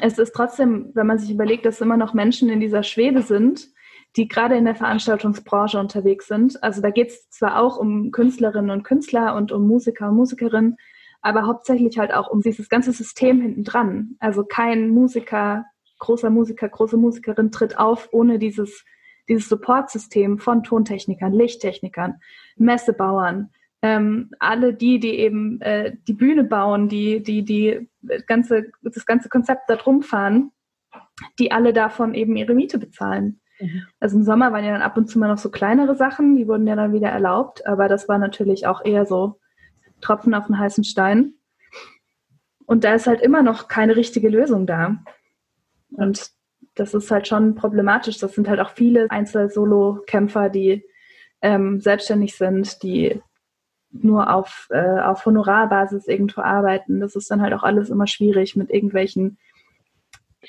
[0.00, 3.68] es ist trotzdem, wenn man sich überlegt, dass immer noch Menschen in dieser Schwebe sind,
[4.16, 6.62] die gerade in der Veranstaltungsbranche unterwegs sind.
[6.62, 10.76] Also da geht es zwar auch um Künstlerinnen und Künstler und um Musiker und Musikerinnen,
[11.22, 14.16] aber hauptsächlich halt auch um dieses ganze System hinten dran.
[14.18, 15.66] Also kein Musiker,
[15.98, 18.84] großer Musiker, große Musikerin tritt auf ohne dieses,
[19.28, 22.20] dieses Supportsystem von Tontechnikern, Lichttechnikern,
[22.56, 23.50] Messebauern,
[23.82, 27.88] ähm, alle die, die eben äh, die Bühne bauen, die, die, die
[28.26, 30.52] ganze, das ganze Konzept da drum fahren,
[31.38, 33.40] die alle davon eben ihre Miete bezahlen.
[33.58, 33.86] Mhm.
[33.98, 36.46] Also im Sommer waren ja dann ab und zu mal noch so kleinere Sachen, die
[36.46, 39.38] wurden ja dann wieder erlaubt, aber das war natürlich auch eher so
[40.00, 41.34] Tropfen auf den heißen Stein.
[42.66, 45.02] Und da ist halt immer noch keine richtige Lösung da.
[45.90, 46.30] Und
[46.74, 48.18] das ist halt schon problematisch.
[48.18, 50.84] Das sind halt auch viele Einzel-Solo-Kämpfer, die
[51.42, 53.20] ähm, selbstständig sind, die
[53.92, 57.00] nur auf, äh, auf Honorarbasis irgendwo arbeiten.
[57.00, 59.38] Das ist dann halt auch alles immer schwierig mit irgendwelchen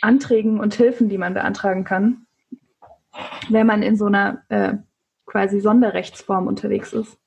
[0.02, 2.26] Anträgen und Hilfen, die man beantragen kann,
[3.50, 4.74] wenn man in so einer äh,
[5.26, 7.18] quasi Sonderrechtsform unterwegs ist.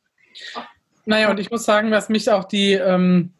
[1.05, 3.35] Naja, und ich muss sagen, was mich auch die, ähm,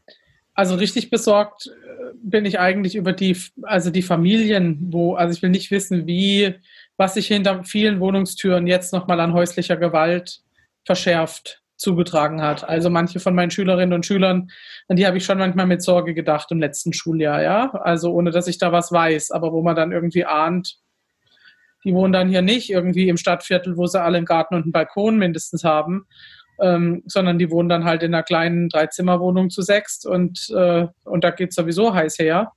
[0.55, 5.43] also richtig besorgt äh, bin ich eigentlich über die, also die Familien, wo, also ich
[5.43, 6.55] will nicht wissen, wie,
[6.97, 10.43] was sich hinter vielen Wohnungstüren jetzt nochmal an häuslicher Gewalt
[10.85, 12.69] verschärft zugetragen hat.
[12.69, 14.51] Also manche von meinen Schülerinnen und Schülern,
[14.89, 17.71] an die habe ich schon manchmal mit Sorge gedacht im letzten Schuljahr, ja.
[17.73, 20.77] Also ohne dass ich da was weiß, aber wo man dann irgendwie ahnt,
[21.85, 24.73] die wohnen dann hier nicht irgendwie im Stadtviertel, wo sie alle einen Garten und einen
[24.73, 26.07] Balkon mindestens haben
[26.61, 31.25] ähm, sondern die wohnen dann halt in einer kleinen Dreizimmerwohnung zu sechst und, äh, und
[31.25, 32.53] da geht sowieso heiß her.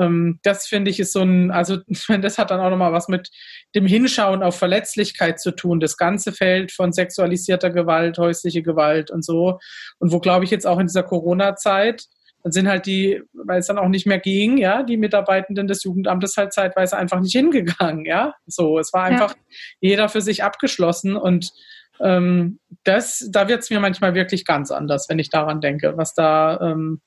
[0.00, 1.78] Ähm, das finde ich ist so ein, also
[2.20, 3.30] das hat dann auch nochmal was mit
[3.74, 5.80] dem Hinschauen auf Verletzlichkeit zu tun.
[5.80, 9.58] Das ganze Feld von sexualisierter Gewalt, häusliche Gewalt und so.
[9.98, 12.04] Und wo, glaube ich, jetzt auch in dieser Corona-Zeit
[12.42, 15.84] Dann sind halt die, weil es dann auch nicht mehr ging, ja, die Mitarbeitenden des
[15.84, 18.34] Jugendamtes halt zeitweise einfach nicht hingegangen, ja.
[18.46, 19.40] So, es war einfach ja.
[19.80, 21.52] jeder für sich abgeschlossen und
[22.00, 26.14] ähm, das, da wird es mir manchmal wirklich ganz anders, wenn ich daran denke, was
[26.14, 27.00] da, ähm,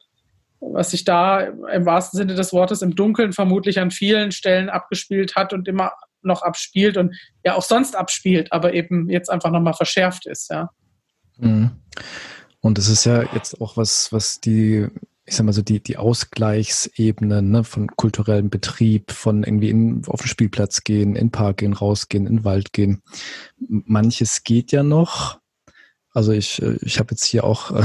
[0.73, 5.35] was sich da im wahrsten Sinne des Wortes im Dunkeln vermutlich an vielen Stellen abgespielt
[5.35, 9.73] hat und immer noch abspielt und ja auch sonst abspielt, aber eben jetzt einfach nochmal
[9.73, 10.69] verschärft ist, ja.
[11.37, 11.71] Mhm.
[12.59, 14.87] Und es ist ja jetzt auch was, was die,
[15.25, 20.21] ich sag mal so, die, die Ausgleichsebene ne, von kulturellem Betrieb, von irgendwie in, auf
[20.21, 23.03] den Spielplatz gehen, in den Park gehen, rausgehen, in den Wald gehen.
[23.57, 25.39] Manches geht ja noch.
[26.15, 27.83] Also ich, äh, ich habe jetzt hier auch äh,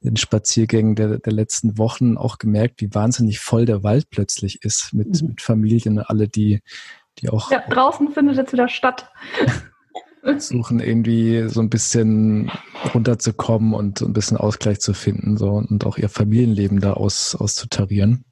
[0.00, 4.64] in den Spaziergängen der, der letzten Wochen auch gemerkt, wie wahnsinnig voll der Wald plötzlich
[4.64, 5.28] ist mit, mhm.
[5.28, 6.62] mit Familien, alle, die,
[7.18, 7.50] die auch.
[7.50, 9.10] Ja, draußen findet jetzt wieder statt.
[10.38, 12.50] suchen irgendwie so ein bisschen
[12.92, 18.24] runterzukommen und ein bisschen Ausgleich zu finden so, und auch ihr Familienleben da aus, auszutarieren.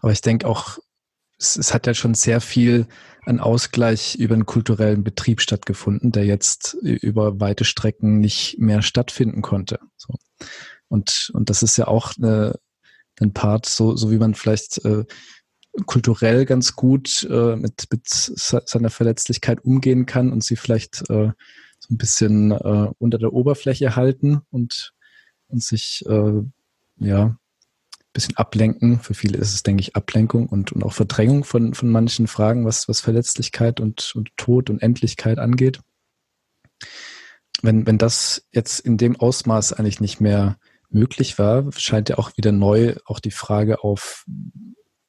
[0.00, 0.78] Aber ich denke auch,
[1.38, 2.86] es, es hat ja schon sehr viel
[3.24, 9.42] an Ausgleich über den kulturellen Betrieb stattgefunden, der jetzt über weite Strecken nicht mehr stattfinden
[9.42, 9.78] konnte.
[9.96, 10.14] So.
[10.88, 12.58] Und, und das ist ja auch eine,
[13.20, 15.04] ein Part, so, so wie man vielleicht äh,
[15.86, 21.32] kulturell ganz gut äh, mit, mit seiner Verletzlichkeit umgehen kann und sie vielleicht äh,
[21.78, 24.94] so ein bisschen äh, unter der Oberfläche halten und,
[25.48, 26.42] und sich äh,
[26.96, 27.38] ja
[28.18, 28.98] bisschen ablenken.
[28.98, 32.66] Für viele ist es, denke ich, Ablenkung und, und auch Verdrängung von, von manchen Fragen,
[32.66, 35.78] was, was Verletzlichkeit und, und Tod und Endlichkeit angeht.
[37.62, 40.58] Wenn, wenn das jetzt in dem Ausmaß eigentlich nicht mehr
[40.90, 44.24] möglich war, scheint ja auch wieder neu auch die Frage auf,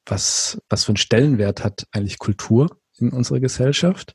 [0.06, 4.14] was, was für einen Stellenwert hat eigentlich Kultur in unserer Gesellschaft?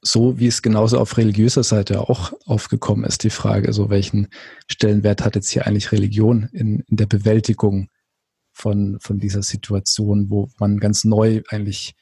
[0.00, 4.28] So wie es genauso auf religiöser Seite auch aufgekommen ist, die Frage, so welchen
[4.68, 7.88] Stellenwert hat jetzt hier eigentlich Religion in, in der Bewältigung
[8.52, 11.94] von, von dieser Situation, wo man ganz neu eigentlich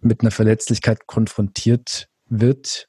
[0.00, 2.88] mit einer Verletzlichkeit konfrontiert wird,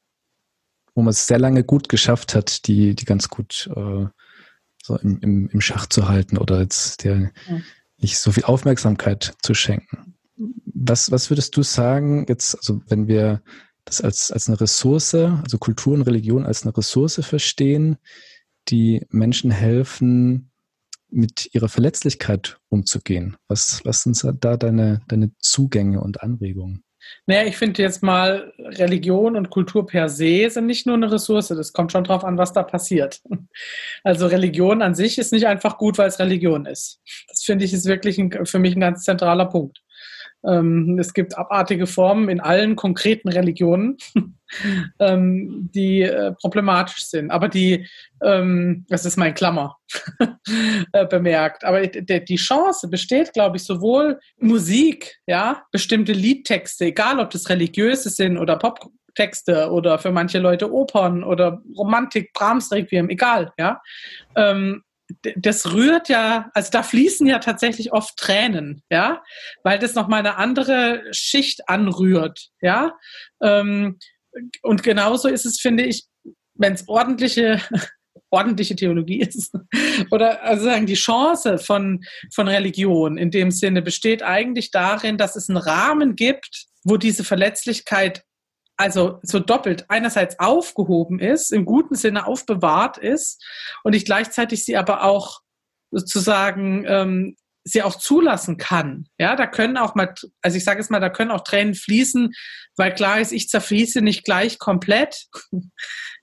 [0.93, 4.05] wo man es sehr lange gut geschafft hat, die, die ganz gut äh,
[4.83, 7.57] so im, im, im Schach zu halten oder jetzt der, ja
[8.01, 10.15] nicht so viel Aufmerksamkeit zu schenken.
[10.65, 13.41] Was, was würdest du sagen, jetzt, also wenn wir
[13.91, 17.97] das als, als eine Ressource, also Kultur und Religion als eine Ressource verstehen,
[18.69, 20.51] die Menschen helfen,
[21.09, 23.35] mit ihrer Verletzlichkeit umzugehen?
[23.49, 26.85] Was, was sind da deine, deine Zugänge und Anregungen?
[27.25, 31.49] Naja, ich finde jetzt mal, Religion und Kultur per se sind nicht nur eine Ressource.
[31.49, 33.21] Das kommt schon drauf an, was da passiert.
[34.03, 37.01] Also Religion an sich ist nicht einfach gut, weil es Religion ist.
[37.27, 39.81] Das finde ich ist wirklich ein, für mich ein ganz zentraler Punkt.
[40.47, 43.97] Ähm, es gibt abartige Formen in allen konkreten Religionen,
[44.99, 47.31] ähm, die äh, problematisch sind.
[47.31, 47.87] Aber die,
[48.23, 49.77] ähm, das ist mein Klammer
[50.93, 57.29] äh, bemerkt, aber die Chance besteht, glaube ich, sowohl Musik, ja, bestimmte Liedtexte, egal ob
[57.29, 63.53] das religiöse sind oder Poptexte oder für manche Leute Opern oder Romantik, Brahms Requiem, egal,
[63.57, 63.81] ja.
[65.35, 69.23] Das rührt ja, also da fließen ja tatsächlich oft Tränen, ja,
[69.63, 72.97] weil das nochmal eine andere Schicht anrührt, ja.
[73.41, 73.99] Ähm,
[74.61, 76.05] und genauso ist es, finde ich,
[76.55, 77.61] wenn es ordentliche,
[78.29, 79.53] ordentliche Theologie ist,
[80.11, 85.35] oder also sagen, die Chance von, von Religion in dem Sinne besteht eigentlich darin, dass
[85.35, 88.23] es einen Rahmen gibt, wo diese Verletzlichkeit
[88.81, 93.43] also so doppelt einerseits aufgehoben ist, im guten Sinne aufbewahrt ist
[93.83, 95.41] und ich gleichzeitig sie aber auch
[95.91, 99.05] sozusagen ähm, sie auch zulassen kann.
[99.19, 102.31] Ja, da können auch mal, also ich sage es mal, da können auch Tränen fließen,
[102.75, 105.27] weil klar ist, ich zerfließe nicht gleich komplett.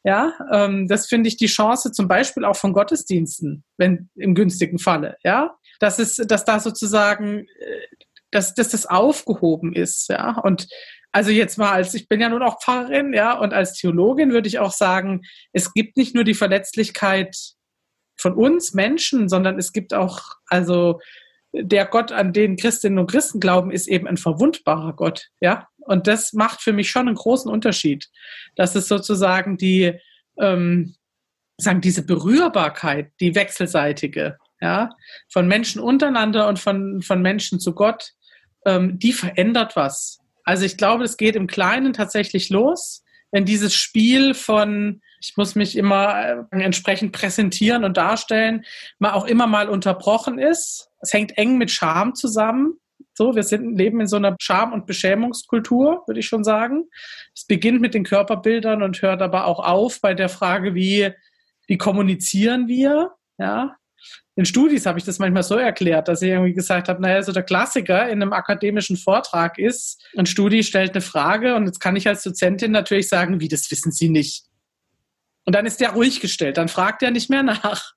[0.02, 4.80] ja, ähm, das finde ich die Chance zum Beispiel auch von Gottesdiensten, wenn im günstigen
[4.80, 5.16] Falle.
[5.22, 7.86] Ja, dass es, dass da sozusagen, äh,
[8.32, 10.08] dass, dass das aufgehoben ist.
[10.08, 10.66] Ja, und
[11.12, 14.48] also jetzt mal als, ich bin ja nun auch Pfarrerin, ja, und als Theologin würde
[14.48, 17.36] ich auch sagen, es gibt nicht nur die Verletzlichkeit
[18.16, 21.00] von uns Menschen, sondern es gibt auch, also
[21.52, 25.68] der Gott, an den Christinnen und Christen glauben, ist eben ein verwundbarer Gott, ja.
[25.78, 28.10] Und das macht für mich schon einen großen Unterschied.
[28.56, 29.94] Das ist sozusagen die,
[30.38, 30.94] ähm,
[31.56, 34.90] sagen, diese Berührbarkeit, die wechselseitige, ja,
[35.32, 38.12] von Menschen untereinander und von, von Menschen zu Gott,
[38.66, 40.20] ähm, die verändert was.
[40.48, 45.54] Also ich glaube, es geht im Kleinen tatsächlich los, wenn dieses Spiel von ich muss
[45.54, 48.64] mich immer äh, entsprechend präsentieren und darstellen,
[48.98, 50.88] mal auch immer mal unterbrochen ist.
[51.02, 52.78] Es hängt eng mit Scham zusammen.
[53.12, 56.84] So, wir sind, leben in so einer Scham- und Beschämungskultur, würde ich schon sagen.
[57.34, 61.10] Es beginnt mit den Körperbildern und hört aber auch auf bei der Frage, wie,
[61.66, 63.12] wie kommunizieren wir?
[63.36, 63.76] Ja,
[64.36, 67.32] in Studis habe ich das manchmal so erklärt, dass ich irgendwie gesagt habe, naja, so
[67.32, 71.96] der Klassiker in einem akademischen Vortrag ist, ein Studi stellt eine Frage und jetzt kann
[71.96, 74.44] ich als Dozentin natürlich sagen, wie, das wissen Sie nicht.
[75.44, 77.94] Und dann ist der ruhig gestellt, dann fragt er nicht mehr nach.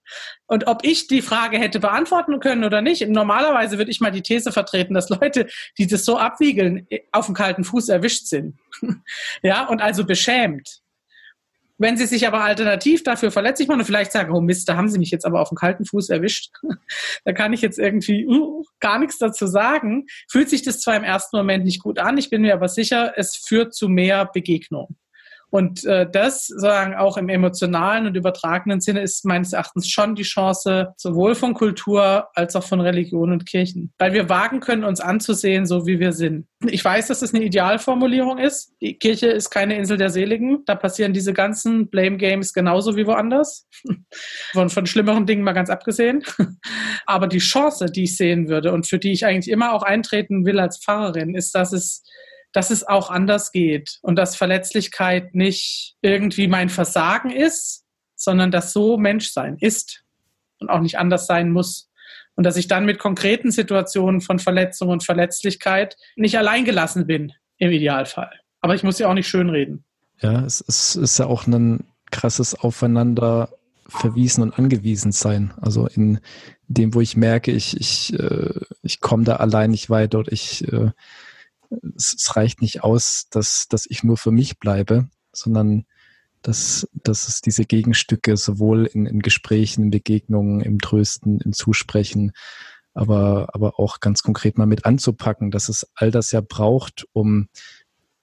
[0.48, 4.22] Und ob ich die Frage hätte beantworten können oder nicht, normalerweise würde ich mal die
[4.22, 8.58] These vertreten, dass Leute, die das so abwiegeln, auf dem kalten Fuß erwischt sind.
[9.44, 10.81] ja, und also beschämt.
[11.82, 14.88] Wenn sie sich aber alternativ dafür verletzlich machen und vielleicht sagen, oh Mist, da haben
[14.88, 16.52] sie mich jetzt aber auf dem kalten Fuß erwischt,
[17.26, 21.04] da kann ich jetzt irgendwie uh, gar nichts dazu sagen, fühlt sich das zwar im
[21.04, 24.96] ersten Moment nicht gut an, ich bin mir aber sicher, es führt zu mehr Begegnung.
[25.52, 30.24] Und äh, das sozusagen auch im emotionalen und übertragenen Sinne ist meines Erachtens schon die
[30.24, 33.92] Chance, sowohl von Kultur als auch von Religion und Kirchen.
[34.00, 36.48] Weil wir wagen können, uns anzusehen, so wie wir sind.
[36.66, 38.74] Ich weiß, dass das eine Idealformulierung ist.
[38.82, 40.64] Die Kirche ist keine Insel der Seligen.
[40.66, 43.68] Da passieren diese ganzen Blame Games genauso wie woanders.
[44.54, 46.24] Von, von schlimmeren Dingen mal ganz abgesehen.
[47.06, 50.46] Aber die Chance, die ich sehen würde und für die ich eigentlich immer auch eintreten
[50.46, 52.04] will als Pfarrerin, ist, dass es
[52.54, 57.86] dass es auch anders geht und dass Verletzlichkeit nicht irgendwie mein Versagen ist,
[58.16, 60.04] sondern dass so Menschsein ist
[60.60, 61.90] und auch nicht anders sein muss.
[62.36, 67.72] Und dass ich dann mit konkreten Situationen von Verletzung und Verletzlichkeit nicht alleingelassen bin, im
[67.72, 68.32] Idealfall.
[68.62, 69.84] Aber ich muss ja auch nicht schönreden.
[70.22, 73.50] Ja, es ist, ist ja auch ein krasses Aufeinander
[73.88, 75.54] verwiesen und angewiesen sein.
[75.60, 76.20] Also in
[76.68, 80.72] dem, wo ich merke, ich, ich, äh, ich komme da allein nicht weiter oder ich
[80.72, 80.92] äh,
[81.96, 85.86] es, es reicht nicht aus, dass, dass ich nur für mich bleibe, sondern
[86.42, 92.32] dass, dass es diese Gegenstücke sowohl in, in Gesprächen, in Begegnungen, im Trösten, im Zusprechen,
[92.94, 97.48] aber, aber auch ganz konkret mal mit anzupacken, dass es all das ja braucht, um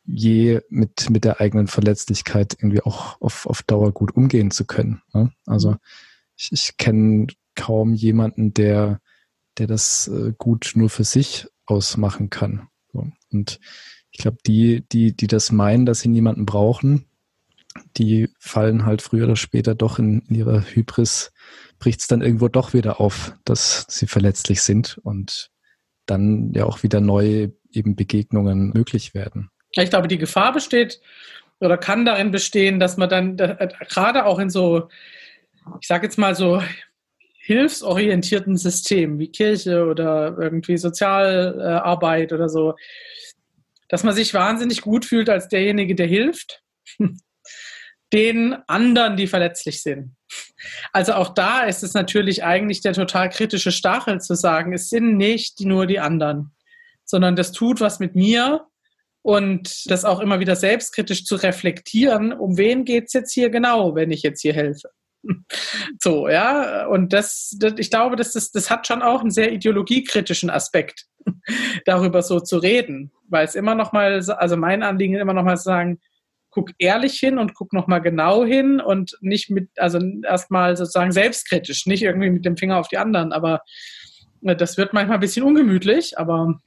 [0.04, 5.02] je mit, mit der eigenen Verletzlichkeit irgendwie auch auf, auf Dauer gut umgehen zu können.
[5.12, 5.32] Ne?
[5.46, 5.76] Also
[6.36, 9.00] ich, ich kenne kaum jemanden, der,
[9.58, 12.68] der das äh, gut nur für sich ausmachen kann.
[13.32, 13.60] Und
[14.10, 17.06] ich glaube, die, die, die das meinen, dass sie niemanden brauchen,
[17.96, 21.32] die fallen halt früher oder später doch in, ihrer Hybris,
[21.78, 25.50] bricht es dann irgendwo doch wieder auf, dass sie verletzlich sind und
[26.06, 29.50] dann ja auch wieder neue eben Begegnungen möglich werden.
[29.72, 31.00] Ich glaube, die Gefahr besteht
[31.60, 34.88] oder kann darin bestehen, dass man dann äh, gerade auch in so,
[35.80, 36.62] ich sage jetzt mal so
[37.48, 42.74] hilfsorientierten Systemen wie Kirche oder irgendwie Sozialarbeit oder so,
[43.88, 46.62] dass man sich wahnsinnig gut fühlt als derjenige, der hilft,
[48.12, 50.14] den anderen, die verletzlich sind.
[50.92, 55.16] Also auch da ist es natürlich eigentlich der total kritische Stachel zu sagen, es sind
[55.16, 56.54] nicht nur die anderen,
[57.06, 58.66] sondern das tut was mit mir
[59.22, 63.94] und das auch immer wieder selbstkritisch zu reflektieren, um wen geht es jetzt hier genau,
[63.94, 64.90] wenn ich jetzt hier helfe.
[66.00, 69.52] So, ja, und das, das ich glaube, das, das, das hat schon auch einen sehr
[69.52, 71.06] ideologiekritischen Aspekt,
[71.84, 75.56] darüber so zu reden, weil es immer noch mal, also mein Anliegen immer noch mal
[75.56, 76.00] zu sagen,
[76.50, 81.12] guck ehrlich hin und guck noch mal genau hin und nicht mit, also erstmal sozusagen
[81.12, 83.62] selbstkritisch, nicht irgendwie mit dem Finger auf die anderen, aber
[84.42, 86.58] äh, das wird manchmal ein bisschen ungemütlich, aber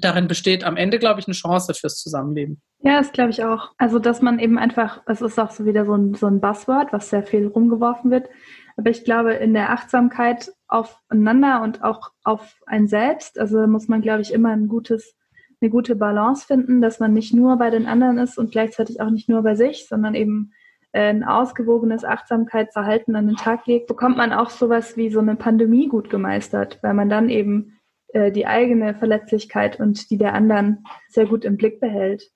[0.00, 2.60] darin besteht am Ende, glaube ich, eine Chance fürs Zusammenleben.
[2.82, 3.72] Ja, das glaube ich auch.
[3.78, 6.92] Also, dass man eben einfach, es ist auch so wieder so ein, so ein Buzzword,
[6.92, 8.28] was sehr viel rumgeworfen wird.
[8.76, 14.00] Aber ich glaube, in der Achtsamkeit aufeinander und auch auf ein Selbst, also muss man,
[14.00, 15.14] glaube ich, immer ein gutes,
[15.60, 19.10] eine gute Balance finden, dass man nicht nur bei den anderen ist und gleichzeitig auch
[19.10, 20.52] nicht nur bei sich, sondern eben
[20.92, 25.36] äh, ein ausgewogenes Achtsamkeitsverhalten an den Tag legt, bekommt man auch sowas wie so eine
[25.36, 27.79] Pandemie gut gemeistert, weil man dann eben
[28.12, 32.30] äh, die eigene Verletzlichkeit und die der anderen sehr gut im Blick behält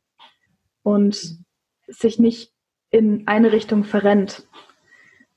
[0.82, 1.38] und
[1.86, 2.52] sich nicht
[2.90, 4.46] in eine Richtung verrennt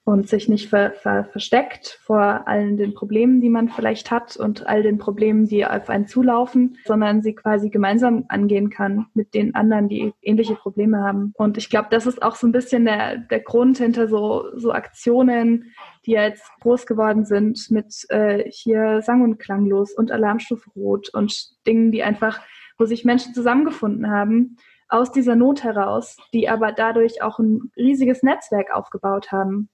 [0.08, 4.66] und sich nicht ver ver versteckt vor allen den Problemen, die man vielleicht hat und
[4.66, 9.54] all den Problemen, die auf einen zulaufen, sondern sie quasi gemeinsam angehen kann mit den
[9.54, 11.34] anderen, die ähnliche Probleme haben.
[11.36, 14.72] Und ich glaube, das ist auch so ein bisschen der, der Grund hinter so, so
[14.72, 15.74] Aktionen,
[16.08, 21.50] die jetzt groß geworden sind mit äh, hier Sang- und Klanglos und Alarmstufe Rot und
[21.68, 22.42] Dingen, die einfach,
[22.80, 24.58] wo sich Menschen zusammengefunden haben,
[24.90, 29.70] aus dieser Not heraus, die aber dadurch auch ein riesiges Netzwerk aufgebaut haben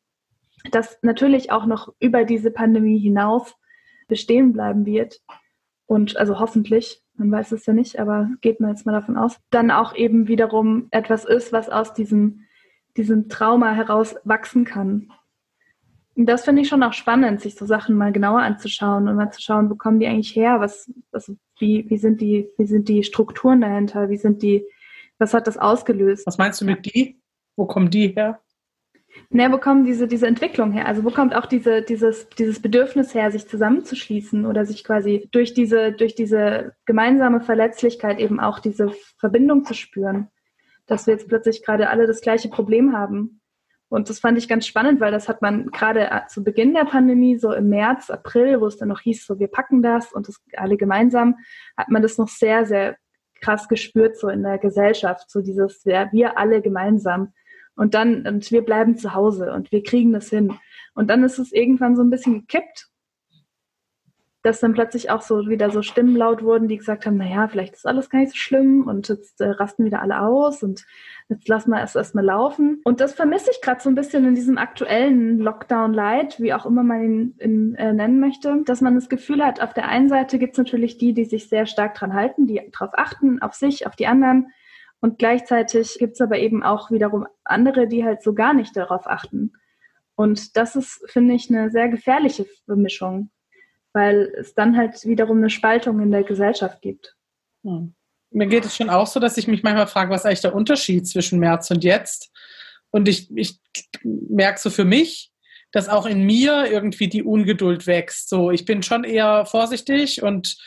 [0.71, 3.55] das natürlich auch noch über diese Pandemie hinaus
[4.07, 5.21] bestehen bleiben wird.
[5.85, 9.39] Und also hoffentlich, man weiß es ja nicht, aber geht man jetzt mal davon aus,
[9.49, 12.41] dann auch eben wiederum etwas ist, was aus diesem,
[12.95, 15.11] diesem Trauma heraus wachsen kann.
[16.15, 19.41] Das finde ich schon auch spannend, sich so Sachen mal genauer anzuschauen und mal zu
[19.41, 20.59] schauen, wo kommen die eigentlich her?
[20.59, 24.09] Was, was, wie, wie sind die, wie sind die Strukturen dahinter?
[24.09, 24.65] Wie sind die,
[25.17, 26.27] was hat das ausgelöst?
[26.27, 27.19] Was meinst du mit die?
[27.55, 28.39] Wo kommen die her?
[29.29, 30.87] Naja, wo kommt diese, diese Entwicklung her?
[30.87, 35.53] Also wo kommt auch diese, dieses, dieses Bedürfnis her, sich zusammenzuschließen oder sich quasi durch
[35.53, 40.29] diese, durch diese gemeinsame Verletzlichkeit eben auch diese Verbindung zu spüren?
[40.85, 43.41] Dass wir jetzt plötzlich gerade alle das gleiche Problem haben.
[43.93, 47.37] Und das fand ich ganz spannend, weil das hat man gerade zu Beginn der Pandemie,
[47.37, 50.41] so im März, April, wo es dann noch hieß, so wir packen das und das
[50.57, 51.35] alle gemeinsam,
[51.77, 52.97] hat man das noch sehr, sehr
[53.39, 57.33] krass gespürt, so in der Gesellschaft, so dieses, ja, wir alle gemeinsam.
[57.75, 60.57] Und dann, und wir bleiben zu Hause und wir kriegen das hin.
[60.95, 62.87] Und dann ist es irgendwann so ein bisschen gekippt,
[64.43, 67.75] dass dann plötzlich auch so wieder so Stimmen laut wurden, die gesagt haben, naja, vielleicht
[67.75, 70.85] ist alles gar nicht so schlimm und jetzt äh, rasten wieder alle aus und
[71.29, 72.81] jetzt lassen wir es erstmal laufen.
[72.83, 76.83] Und das vermisse ich gerade so ein bisschen in diesem aktuellen Lockdown-Light, wie auch immer
[76.83, 80.37] man ihn in, äh, nennen möchte, dass man das Gefühl hat, auf der einen Seite
[80.37, 83.87] gibt es natürlich die, die sich sehr stark dran halten, die darauf achten, auf sich,
[83.87, 84.47] auf die anderen.
[84.99, 89.07] Und gleichzeitig gibt es aber eben auch wiederum andere, die halt so gar nicht darauf
[89.07, 89.53] achten.
[90.15, 93.29] Und das ist, finde ich, eine sehr gefährliche Mischung,
[93.93, 97.15] weil es dann halt wiederum eine Spaltung in der Gesellschaft gibt.
[97.63, 97.93] Hm.
[98.31, 100.55] Mir geht es schon auch so, dass ich mich manchmal frage, was ist eigentlich der
[100.55, 102.31] Unterschied zwischen März und jetzt?
[102.89, 103.59] Und ich, ich
[104.03, 105.31] merke so für mich,
[105.71, 108.29] dass auch in mir irgendwie die Ungeduld wächst.
[108.29, 110.57] So, ich bin schon eher vorsichtig und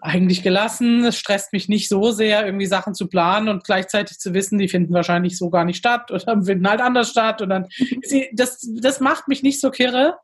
[0.00, 1.04] eigentlich gelassen.
[1.04, 4.68] Es stresst mich nicht so sehr, irgendwie Sachen zu planen und gleichzeitig zu wissen, die
[4.68, 7.42] finden wahrscheinlich so gar nicht statt oder finden halt anders statt.
[7.42, 7.68] Und dann,
[8.32, 10.18] das, das macht mich nicht so kirre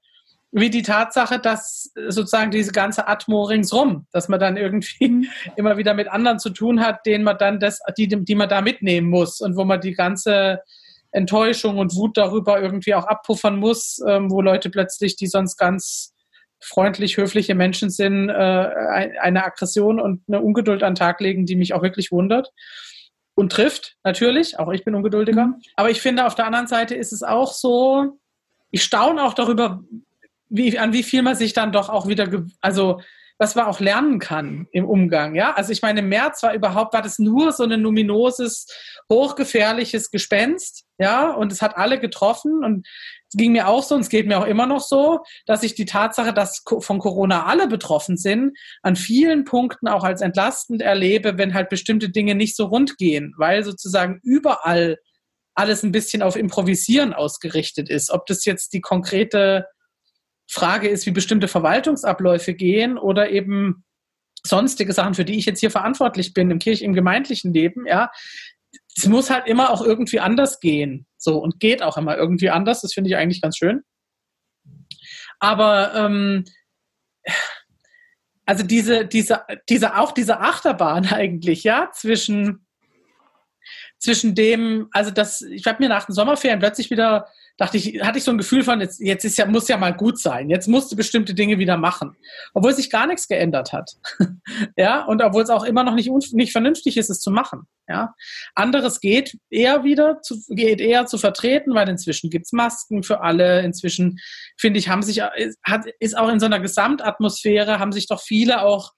[0.52, 5.26] wie die Tatsache, dass sozusagen diese ganze Atmo ringsrum, dass man dann irgendwie mhm.
[5.56, 8.60] immer wieder mit anderen zu tun hat, denen man dann das, die, die man da
[8.60, 10.60] mitnehmen muss und wo man die ganze
[11.12, 16.14] Enttäuschung und Wut darüber irgendwie auch abpuffern muss, ähm, wo Leute plötzlich, die sonst ganz
[16.60, 21.56] freundlich, höfliche Menschen sind, äh, eine Aggression und eine Ungeduld an den Tag legen, die
[21.56, 22.52] mich auch wirklich wundert
[23.34, 24.58] und trifft, natürlich.
[24.58, 25.46] Auch ich bin ungeduldiger.
[25.46, 25.62] Mhm.
[25.76, 28.18] Aber ich finde, auf der anderen Seite ist es auch so,
[28.70, 29.82] ich staune auch darüber,
[30.50, 32.28] wie, an wie viel man sich dann doch auch wieder,
[32.60, 33.00] also
[33.38, 35.34] was man auch lernen kann im Umgang.
[35.34, 38.66] Ja, also ich meine, im März war überhaupt, war das nur so ein luminoses,
[39.10, 40.84] hochgefährliches Gespenst.
[40.98, 44.26] Ja, und es hat alle getroffen und es ging mir auch so und es geht
[44.26, 48.58] mir auch immer noch so, dass ich die Tatsache, dass von Corona alle betroffen sind,
[48.82, 53.32] an vielen Punkten auch als entlastend erlebe, wenn halt bestimmte Dinge nicht so rund gehen,
[53.38, 54.98] weil sozusagen überall
[55.54, 58.10] alles ein bisschen auf Improvisieren ausgerichtet ist.
[58.10, 59.64] Ob das jetzt die konkrete
[60.50, 63.84] Frage ist, wie bestimmte Verwaltungsabläufe gehen oder eben
[64.44, 68.10] sonstige Sachen, für die ich jetzt hier verantwortlich bin im Kirch, im gemeindlichen Leben, ja.
[68.96, 71.06] Es muss halt immer auch irgendwie anders gehen.
[71.16, 72.80] So, und geht auch immer irgendwie anders.
[72.80, 73.82] Das finde ich eigentlich ganz schön.
[75.38, 76.44] Aber ähm,
[78.46, 82.66] also diese, diese, diese, auch diese Achterbahn eigentlich, ja, zwischen,
[83.98, 87.28] zwischen dem, also das, ich habe mir nach den Sommerferien plötzlich wieder
[87.60, 89.92] dachte ich, hatte ich so ein Gefühl von, jetzt, jetzt ist ja, muss ja mal
[89.94, 90.48] gut sein.
[90.48, 92.16] Jetzt musst du bestimmte Dinge wieder machen.
[92.54, 93.90] Obwohl sich gar nichts geändert hat.
[94.78, 97.64] ja, und obwohl es auch immer noch nicht, nicht vernünftig ist, es zu machen.
[97.86, 98.14] Ja.
[98.54, 103.60] Anderes geht eher wieder zu, geht eher zu vertreten, weil inzwischen gibt's Masken für alle.
[103.60, 104.18] Inzwischen,
[104.58, 108.62] finde ich, haben sich, hat, ist auch in so einer Gesamtatmosphäre, haben sich doch viele
[108.62, 108.92] auch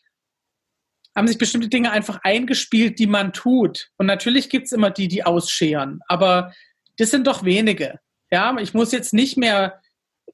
[1.15, 3.91] haben sich bestimmte Dinge einfach eingespielt, die man tut.
[3.99, 6.55] Und natürlich gibt's immer die, die ausscheren, aber
[6.97, 7.99] das sind doch wenige.
[8.33, 9.81] Ja, ich muss jetzt nicht mehr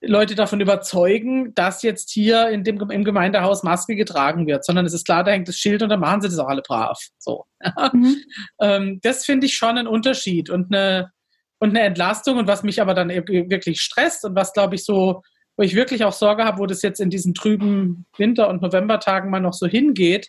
[0.01, 4.95] Leute davon überzeugen, dass jetzt hier in dem, im Gemeindehaus Maske getragen wird, sondern es
[4.95, 6.99] ist klar, da hängt das Schild und dann machen sie das auch alle brav.
[7.19, 7.45] So.
[7.93, 8.17] Mhm.
[8.61, 11.11] ähm, das finde ich schon ein Unterschied und eine,
[11.59, 15.23] und eine Entlastung und was mich aber dann wirklich stresst und was glaube ich so,
[15.57, 19.29] wo ich wirklich auch Sorge habe, wo das jetzt in diesen trüben Winter- und Novembertagen
[19.29, 20.29] mal noch so hingeht,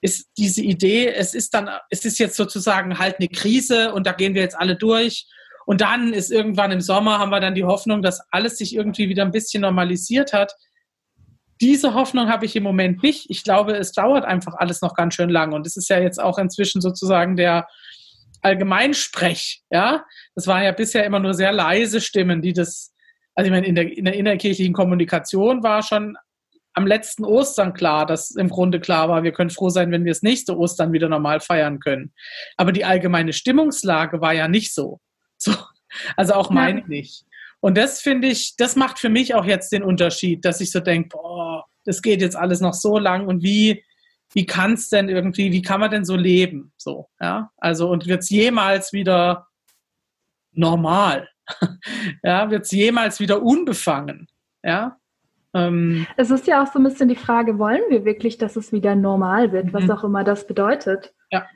[0.00, 4.12] ist diese Idee, es ist dann, es ist jetzt sozusagen halt eine Krise und da
[4.12, 5.26] gehen wir jetzt alle durch
[5.66, 9.08] und dann ist irgendwann im Sommer, haben wir dann die Hoffnung, dass alles sich irgendwie
[9.08, 10.54] wieder ein bisschen normalisiert hat.
[11.60, 13.26] Diese Hoffnung habe ich im Moment nicht.
[13.28, 15.52] Ich glaube, es dauert einfach alles noch ganz schön lang.
[15.52, 17.66] Und es ist ja jetzt auch inzwischen sozusagen der
[18.42, 19.62] Allgemeinsprech.
[19.70, 20.04] Ja,
[20.36, 22.92] das waren ja bisher immer nur sehr leise Stimmen, die das,
[23.34, 26.16] also ich meine, in der, in der innerkirchlichen Kommunikation war schon
[26.74, 30.12] am letzten Ostern klar, dass im Grunde klar war, wir können froh sein, wenn wir
[30.12, 32.12] das nächste Ostern wieder normal feiern können.
[32.56, 35.00] Aber die allgemeine Stimmungslage war ja nicht so.
[35.46, 35.54] So,
[36.16, 36.86] also auch meine ja.
[36.88, 37.24] nicht.
[37.60, 40.80] Und das finde ich, das macht für mich auch jetzt den Unterschied, dass ich so
[40.80, 43.82] denke, boah, das geht jetzt alles noch so lang und wie,
[44.32, 46.72] wie kann es denn irgendwie, wie kann man denn so leben?
[46.76, 47.50] So, ja.
[47.56, 49.46] Also, und wird es jemals wieder
[50.52, 51.28] normal?
[52.22, 54.26] ja, wird es jemals wieder unbefangen?
[54.62, 54.98] Ja.
[55.54, 58.72] Ähm, es ist ja auch so ein bisschen die Frage, wollen wir wirklich, dass es
[58.72, 59.90] wieder normal wird, was mhm.
[59.92, 61.14] auch immer das bedeutet?
[61.30, 61.46] Ja.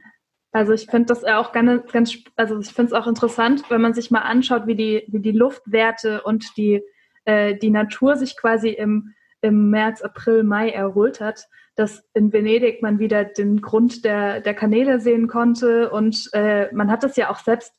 [0.53, 3.95] Also ich finde das auch ganz, ganz, also ich finde es auch interessant, wenn man
[3.95, 6.83] sich mal anschaut, wie die, wie die Luftwerte und die,
[7.25, 11.47] äh, die Natur sich quasi im, im März, April, Mai erholt hat,
[11.77, 16.91] dass in Venedig man wieder den Grund der, der Kanäle sehen konnte und äh, man
[16.91, 17.73] hat das ja auch selbst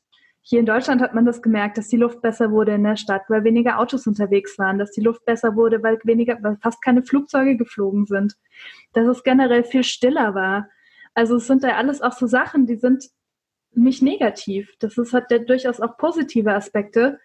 [0.44, 3.22] hier in Deutschland hat man das gemerkt, dass die Luft besser wurde in der Stadt,
[3.28, 7.04] weil weniger Autos unterwegs waren, dass die Luft besser wurde, weil weniger, weil fast keine
[7.04, 8.34] Flugzeuge geflogen sind,
[8.92, 10.68] dass es generell viel stiller war.
[11.14, 13.10] Also es sind ja alles auch so Sachen, die sind
[13.74, 14.74] nicht negativ.
[14.78, 17.18] Das ist, hat ja durchaus auch positive Aspekte,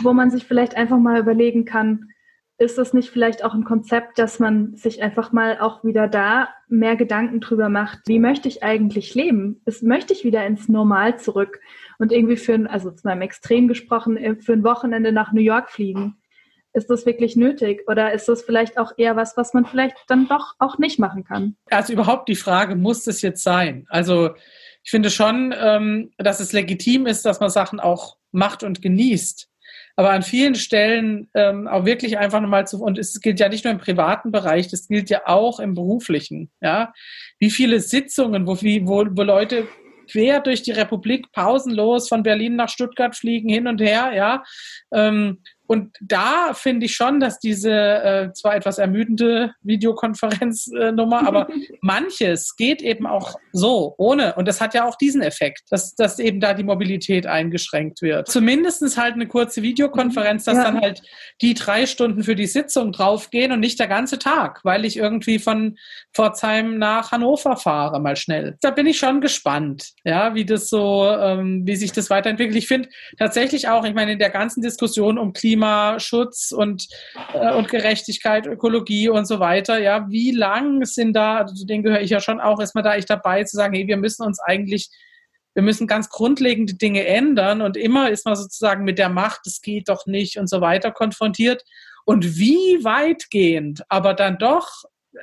[0.00, 2.08] wo man sich vielleicht einfach mal überlegen kann,
[2.58, 6.48] ist das nicht vielleicht auch ein Konzept, dass man sich einfach mal auch wieder da
[6.68, 9.60] mehr Gedanken drüber macht, wie möchte ich eigentlich leben?
[9.64, 11.60] Ist, möchte ich wieder ins Normal zurück
[11.98, 15.70] und irgendwie für ein, also zu meinem Extrem gesprochen, für ein Wochenende nach New York
[15.70, 16.21] fliegen?
[16.74, 20.26] Ist das wirklich nötig oder ist das vielleicht auch eher was, was man vielleicht dann
[20.28, 21.56] doch auch nicht machen kann?
[21.70, 23.86] Also überhaupt die Frage, muss das jetzt sein?
[23.88, 24.30] Also
[24.82, 29.48] ich finde schon, ähm, dass es legitim ist, dass man Sachen auch macht und genießt
[29.96, 33.64] aber an vielen Stellen ähm, auch wirklich einfach nochmal zu, und es gilt ja nicht
[33.64, 36.92] nur im privaten Bereich, das gilt ja auch im beruflichen, ja.
[37.38, 39.68] Wie viele Sitzungen, wo, wo, wo Leute
[40.10, 44.42] quer durch die Republik pausenlos von Berlin nach Stuttgart fliegen, hin und her, ja.
[44.92, 45.42] Ähm,
[45.72, 51.48] und da finde ich schon, dass diese äh, zwar etwas ermüdende Videokonferenznummer, äh, aber
[51.80, 54.34] manches geht eben auch so, ohne.
[54.34, 58.28] Und das hat ja auch diesen Effekt, dass, dass eben da die Mobilität eingeschränkt wird.
[58.28, 60.64] Zumindest halt eine kurze Videokonferenz, dass ja.
[60.64, 61.00] dann halt
[61.40, 65.38] die drei Stunden für die Sitzung draufgehen und nicht der ganze Tag, weil ich irgendwie
[65.38, 65.78] von
[66.12, 68.58] Pforzheim nach Hannover fahre, mal schnell.
[68.60, 72.58] Da bin ich schon gespannt, ja, wie das so, ähm, wie sich das weiterentwickelt.
[72.58, 76.88] Ich finde tatsächlich auch, ich meine, in der ganzen Diskussion um Klima Klimaschutz und,
[77.34, 79.78] äh, und Gerechtigkeit, Ökologie und so weiter.
[79.78, 83.06] Ja, wie lang sind da, also den gehöre ich ja schon auch erstmal da ich
[83.06, 84.90] dabei zu sagen, hey, wir müssen uns eigentlich
[85.54, 89.60] wir müssen ganz grundlegende Dinge ändern und immer ist man sozusagen mit der Macht, es
[89.60, 91.62] geht doch nicht und so weiter konfrontiert.
[92.06, 94.70] Und wie weitgehend, aber dann doch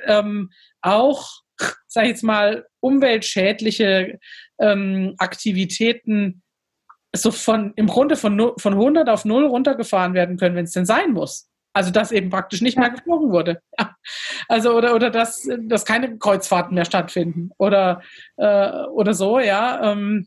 [0.06, 0.50] ähm,
[0.82, 1.40] auch,
[1.88, 4.20] sag ich jetzt mal, umweltschädliche
[4.60, 6.42] ähm, Aktivitäten
[7.14, 10.86] so von, im Grunde von, von 100 auf 0 runtergefahren werden können, wenn es denn
[10.86, 11.48] sein muss.
[11.72, 13.62] Also, dass eben praktisch nicht mehr geflogen wurde.
[13.78, 13.94] Ja.
[14.48, 17.50] Also, oder, oder dass, dass keine Kreuzfahrten mehr stattfinden.
[17.58, 18.02] Oder,
[18.36, 19.92] äh, oder so, ja.
[19.92, 20.26] Ähm,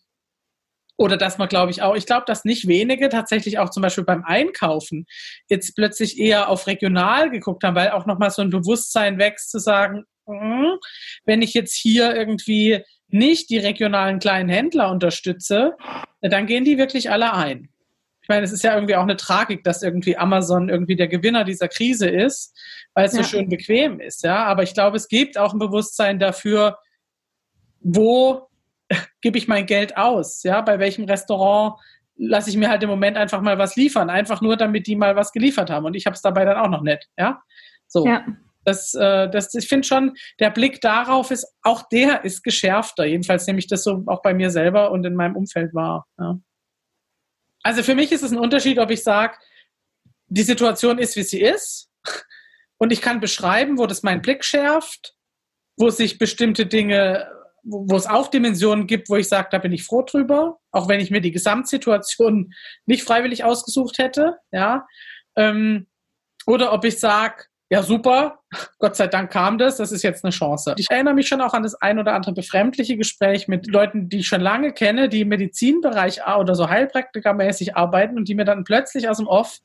[0.98, 4.06] oder dass man, glaube ich, auch, ich glaube, dass nicht wenige tatsächlich auch zum Beispiel
[4.06, 5.06] beim Einkaufen
[5.50, 9.60] jetzt plötzlich eher auf regional geguckt haben, weil auch nochmal so ein Bewusstsein wächst, zu
[9.60, 10.78] sagen, mh,
[11.26, 15.78] wenn ich jetzt hier irgendwie nicht die regionalen kleinen Händler unterstütze,
[16.22, 17.70] dann gehen die wirklich alle ein.
[18.22, 21.43] Ich meine, es ist ja irgendwie auch eine Tragik, dass irgendwie Amazon irgendwie der Gewinner
[21.43, 22.57] dieser Krise ist,
[22.93, 23.22] weil es ja.
[23.22, 24.45] so schön bequem ist, ja.
[24.45, 26.80] Aber ich glaube, es gibt auch ein Bewusstsein dafür,
[27.82, 28.47] wo
[29.22, 31.80] gebe ich mein Geld aus, ja, bei welchem Restaurant
[32.16, 35.16] lasse ich mir halt im Moment einfach mal was liefern, einfach nur, damit die mal
[35.16, 35.86] was geliefert haben.
[35.86, 37.41] Und ich habe es dabei dann auch noch nicht, ja.
[37.88, 38.07] So.
[38.07, 38.26] Ja.
[38.66, 43.05] Das, äh, das, ich finde schon, der Blick darauf ist, auch der ist geschärfter.
[43.05, 46.05] Jedenfalls nehme ich das so auch bei mir selber und in meinem Umfeld wahr.
[46.20, 46.39] Ja.
[47.64, 49.38] Also für mich ist es ein Unterschied, ob ich sage,
[50.28, 51.89] die Situation ist, wie sie ist
[52.78, 55.16] und ich kann beschreiben, wo das meinen Blick schärft,
[55.78, 57.30] wo sich bestimmte Dinge,
[57.64, 60.88] wo, wo es auch Dimensionen gibt, wo ich sage, da bin ich froh drüber, auch
[60.88, 62.53] wenn ich mir die Gesamtsituation
[62.86, 64.86] nicht freiwillig ausgesucht hätte, ja.
[65.36, 65.88] Ähm,
[66.45, 68.38] oder ob ich sage, ja super,
[68.78, 70.76] Gott sei Dank kam das, das ist jetzt eine Chance.
[70.78, 74.20] Ich erinnere mich schon auch an das ein oder andere befremdliche Gespräch mit Leuten, die
[74.20, 78.64] ich schon lange kenne, die im Medizinbereich oder so Heilpraktikermäßig arbeiten und die mir dann
[78.64, 79.58] plötzlich aus dem Off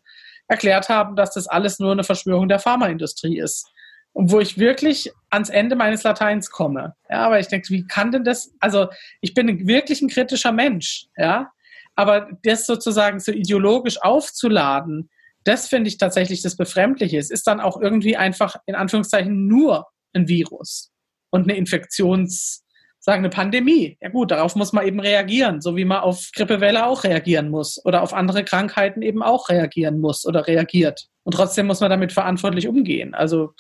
[0.47, 3.71] erklärt haben, dass das alles nur eine Verschwörung der Pharmaindustrie ist.
[4.15, 6.95] Und wo ich wirklich ans Ende meines Lateins komme.
[7.11, 8.89] Ja, aber ich denke, wie kann denn das, also
[9.21, 11.53] ich bin wirklich ein kritischer Mensch, ja,
[11.95, 15.11] aber das sozusagen so ideologisch aufzuladen,
[15.49, 17.19] das finde ich tatsächlich das Befremdliche.
[17.19, 20.91] Es ist dann auch irgendwie einfach in Anführungszeichen nur ein Virus
[21.31, 22.65] und eine Infektions,
[22.99, 23.97] sagen eine Pandemie.
[24.01, 27.83] Ja gut, darauf muss man eben reagieren, so wie man auf Grippewelle auch reagieren muss
[27.85, 31.07] oder auf andere Krankheiten eben auch reagieren muss oder reagiert.
[31.23, 33.15] Und trotzdem muss man damit verantwortlich umgehen.
[33.15, 33.55] Also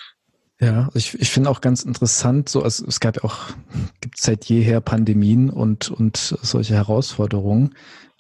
[0.61, 3.36] ja, ich, ich finde auch ganz interessant, so also es gab auch,
[4.01, 7.74] gibt seit jeher Pandemien und, und solche Herausforderungen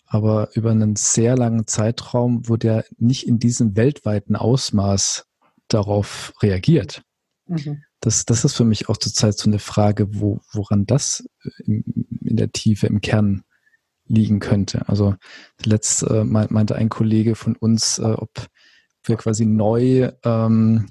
[0.08, 5.26] aber über einen sehr langen Zeitraum wurde ja nicht in diesem weltweiten Ausmaß
[5.68, 7.02] darauf reagiert.
[7.46, 7.82] Mhm.
[8.00, 11.28] Das, das ist für mich auch zurzeit so eine Frage, wo, woran das
[11.64, 11.84] in,
[12.24, 13.42] in der Tiefe, im Kern
[14.06, 14.88] liegen könnte.
[14.88, 15.16] Also
[15.64, 18.30] letzt äh, meinte ein Kollege von uns, äh, ob
[19.02, 20.88] wir quasi neu ähm,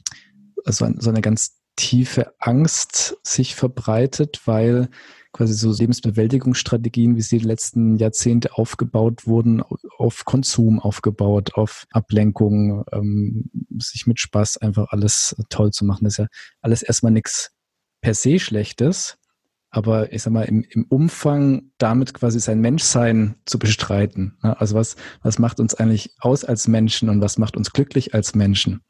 [0.65, 4.89] also so eine ganz tiefe Angst sich verbreitet, weil
[5.37, 9.61] quasi so Lebensbewältigungsstrategien, wie sie die letzten Jahrzehnte aufgebaut wurden,
[9.99, 16.05] auf Konsum aufgebaut, auf Ablenkung, ähm, sich mit Spaß einfach alles toll zu machen.
[16.05, 16.27] Das ist ja
[16.61, 17.51] alles erstmal nichts
[18.01, 19.19] per se Schlechtes,
[19.69, 24.37] aber ich sag mal, im, im Umfang damit quasi sein Menschsein zu bestreiten.
[24.41, 24.59] Ne?
[24.59, 28.33] Also was, was macht uns eigentlich aus als Menschen und was macht uns glücklich als
[28.33, 28.81] Menschen?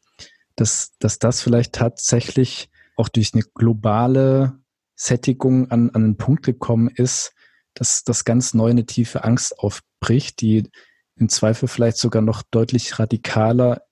[0.55, 4.59] Dass, dass das vielleicht tatsächlich auch durch eine globale
[4.97, 7.33] Sättigung an, an einen Punkt gekommen ist,
[7.73, 10.69] dass das ganz neu eine tiefe Angst aufbricht, die
[11.15, 13.83] im Zweifel vielleicht sogar noch deutlich radikaler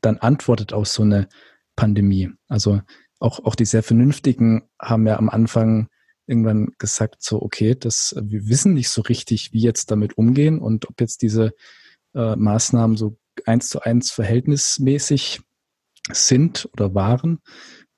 [0.00, 1.28] dann antwortet auf so eine
[1.76, 2.30] Pandemie.
[2.48, 2.82] Also
[3.18, 5.88] auch, auch die sehr Vernünftigen haben ja am Anfang
[6.26, 10.88] irgendwann gesagt, so, okay, das, wir wissen nicht so richtig, wie jetzt damit umgehen und
[10.88, 11.52] ob jetzt diese
[12.14, 15.40] äh, Maßnahmen so eins zu eins verhältnismäßig
[16.10, 17.40] sind oder waren.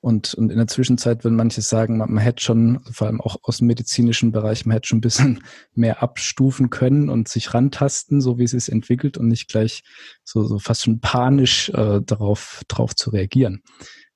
[0.01, 3.37] Und, und in der Zwischenzeit, wenn manche sagen, man, man hätte schon, vor allem auch
[3.43, 5.43] aus dem medizinischen Bereich, man hätte schon ein bisschen
[5.73, 9.83] mehr abstufen können und sich rantasten, so wie es sich entwickelt und nicht gleich
[10.23, 13.61] so, so fast schon panisch äh, darauf, drauf zu reagieren.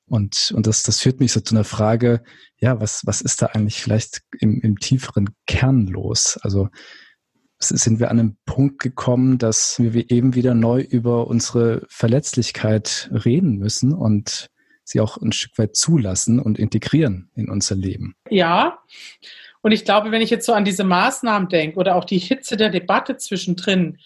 [0.06, 2.24] Und, und das, das führt mich so zu einer Frage,
[2.58, 6.38] ja, was, was ist da eigentlich vielleicht im, im tieferen Kern los?
[6.42, 6.70] Also
[7.60, 13.58] sind wir an einem Punkt gekommen, dass wir eben wieder neu über unsere Verletzlichkeit reden
[13.58, 14.50] müssen und
[14.84, 18.16] sie auch ein Stück weit zulassen und integrieren in unser Leben.
[18.30, 18.80] Ja,
[19.62, 22.58] und ich glaube, wenn ich jetzt so an diese Maßnahmen denke oder auch die Hitze
[22.58, 23.98] der Debatte zwischendrin,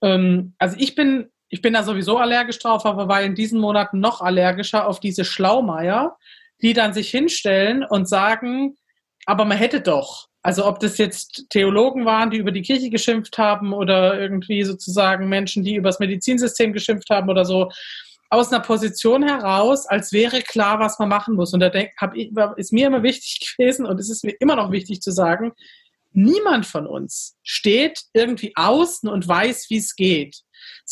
[0.00, 3.98] ähm, also ich bin, ich bin da sowieso allergisch drauf, aber war in diesen Monaten
[3.98, 6.16] noch allergischer auf diese Schlaumeier,
[6.62, 8.76] die dann sich hinstellen und sagen,
[9.26, 10.28] aber man hätte doch.
[10.42, 15.28] Also ob das jetzt Theologen waren, die über die Kirche geschimpft haben oder irgendwie sozusagen
[15.28, 17.70] Menschen, die über das Medizinsystem geschimpft haben oder so
[18.32, 21.52] aus einer Position heraus, als wäre klar, was man machen muss.
[21.52, 24.56] Und da denk, hab ich, ist mir immer wichtig gewesen und es ist mir immer
[24.56, 25.52] noch wichtig zu sagen,
[26.12, 30.38] niemand von uns steht irgendwie außen und weiß, wie es geht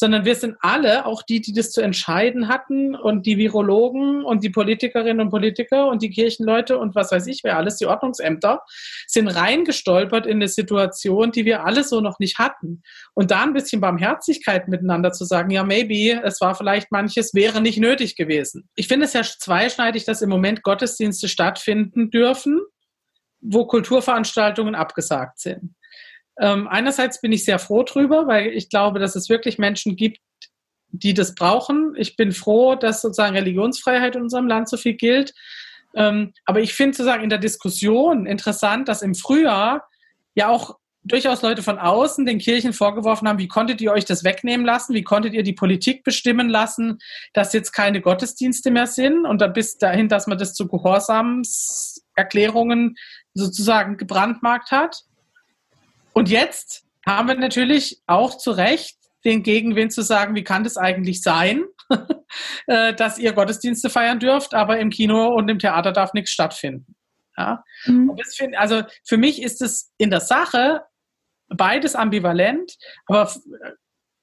[0.00, 4.42] sondern wir sind alle, auch die, die das zu entscheiden hatten und die Virologen und
[4.42, 8.62] die Politikerinnen und Politiker und die Kirchenleute und was weiß ich, wer alles, die Ordnungsämter,
[9.06, 12.82] sind reingestolpert in eine Situation, die wir alle so noch nicht hatten.
[13.12, 17.60] Und da ein bisschen Barmherzigkeit miteinander zu sagen, ja, maybe, es war vielleicht manches, wäre
[17.60, 18.70] nicht nötig gewesen.
[18.76, 22.58] Ich finde es ja zweischneidig, dass im Moment Gottesdienste stattfinden dürfen,
[23.42, 25.74] wo Kulturveranstaltungen abgesagt sind.
[26.40, 30.18] Ähm, einerseits bin ich sehr froh drüber, weil ich glaube, dass es wirklich Menschen gibt,
[30.88, 31.94] die das brauchen.
[31.96, 35.34] Ich bin froh, dass sozusagen Religionsfreiheit in unserem Land so viel gilt.
[35.94, 39.88] Ähm, aber ich finde sozusagen in der Diskussion interessant, dass im Frühjahr
[40.34, 44.22] ja auch durchaus Leute von außen den Kirchen vorgeworfen haben, wie konntet ihr euch das
[44.24, 44.94] wegnehmen lassen?
[44.94, 46.98] Wie konntet ihr die Politik bestimmen lassen,
[47.32, 49.26] dass jetzt keine Gottesdienste mehr sind?
[49.26, 52.96] Und da bis dahin, dass man das zu Gehorsamserklärungen
[53.34, 55.02] sozusagen gebrandmarkt hat.
[56.12, 60.76] Und jetzt haben wir natürlich auch zu Recht den Gegenwind zu sagen, wie kann das
[60.76, 61.64] eigentlich sein,
[62.66, 66.94] äh, dass ihr Gottesdienste feiern dürft, aber im Kino und im Theater darf nichts stattfinden.
[67.36, 67.64] Ja?
[67.84, 68.16] Mhm.
[68.34, 70.82] Find, also für mich ist es in der Sache
[71.48, 73.32] beides ambivalent, aber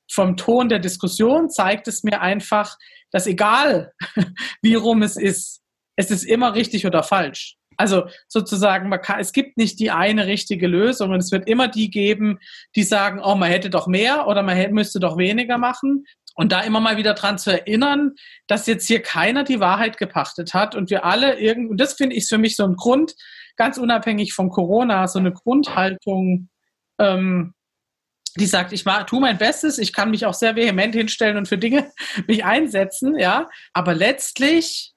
[0.09, 2.77] vom Ton der Diskussion zeigt es mir einfach,
[3.11, 3.93] dass egal
[4.61, 5.61] wie rum es ist,
[5.95, 7.57] es ist immer richtig oder falsch.
[7.77, 11.89] Also sozusagen, kann, es gibt nicht die eine richtige Lösung und es wird immer die
[11.89, 12.39] geben,
[12.75, 16.05] die sagen, oh, man hätte doch mehr oder man müsste doch weniger machen.
[16.35, 18.13] Und da immer mal wieder dran zu erinnern,
[18.47, 22.15] dass jetzt hier keiner die Wahrheit gepachtet hat und wir alle irgendwie, und das finde
[22.15, 23.15] ich für mich so ein Grund,
[23.55, 26.49] ganz unabhängig von Corona, so eine Grundhaltung,
[26.99, 27.53] ähm,
[28.37, 31.57] die sagt, ich tue mein Bestes, ich kann mich auch sehr vehement hinstellen und für
[31.57, 31.91] Dinge
[32.27, 34.93] mich einsetzen, ja, aber letztlich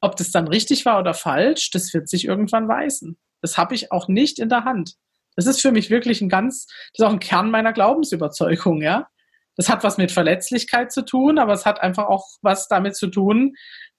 [0.00, 3.18] ob das dann richtig war oder falsch, das wird sich irgendwann weisen.
[3.42, 4.94] Das habe ich auch nicht in der Hand.
[5.36, 9.08] Das ist für mich wirklich ein ganz, das ist auch ein Kern meiner Glaubensüberzeugung, ja.
[9.56, 13.08] Das hat was mit Verletzlichkeit zu tun, aber es hat einfach auch was damit zu
[13.08, 13.54] tun,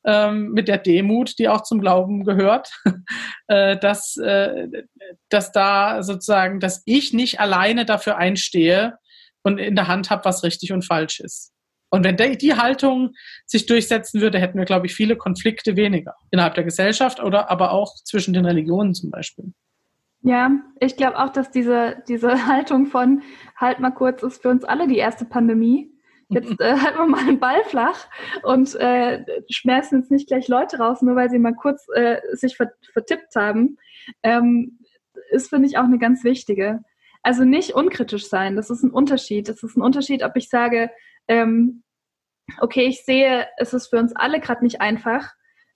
[0.05, 2.71] ähm, mit der Demut, die auch zum Glauben gehört,
[3.47, 4.67] äh, dass, äh,
[5.29, 8.97] dass da sozusagen, dass ich nicht alleine dafür einstehe
[9.43, 11.50] und in der Hand habe, was richtig und falsch ist.
[11.91, 13.13] Und wenn die Haltung
[13.45, 17.71] sich durchsetzen würde, hätten wir, glaube ich, viele Konflikte weniger innerhalb der Gesellschaft oder aber
[17.71, 19.53] auch zwischen den Religionen zum Beispiel.
[20.23, 23.21] Ja, ich glaube auch, dass diese, diese Haltung von
[23.57, 25.91] halt mal kurz ist für uns alle die erste Pandemie.
[26.29, 28.07] Jetzt äh, halten wir mal einen Ball flach
[28.43, 32.55] und äh, schmerzen jetzt nicht gleich Leute raus, nur weil sie mal kurz äh, sich
[32.55, 33.77] vertippt haben.
[34.23, 34.79] Ähm,
[35.31, 36.79] ist, finde ich, auch eine ganz wichtige.
[37.21, 39.49] Also nicht unkritisch sein, das ist ein Unterschied.
[39.49, 40.89] Das ist ein Unterschied, ob ich sage,
[41.31, 41.83] ähm,
[42.59, 45.33] okay, ich sehe, es ist für uns alle gerade nicht einfach.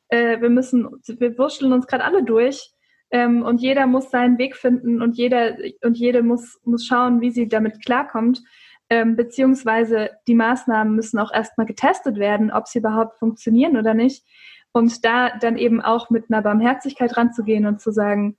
[0.09, 2.71] Äh, wir müssen, wir wurschteln uns gerade alle durch.
[3.09, 7.31] Ähm, und jeder muss seinen Weg finden und jeder und jede muss, muss schauen, wie
[7.31, 8.41] sie damit klarkommt.
[8.89, 14.25] Ähm, beziehungsweise die Maßnahmen müssen auch erstmal getestet werden, ob sie überhaupt funktionieren oder nicht.
[14.73, 18.37] Und da dann eben auch mit einer Barmherzigkeit ranzugehen und zu sagen,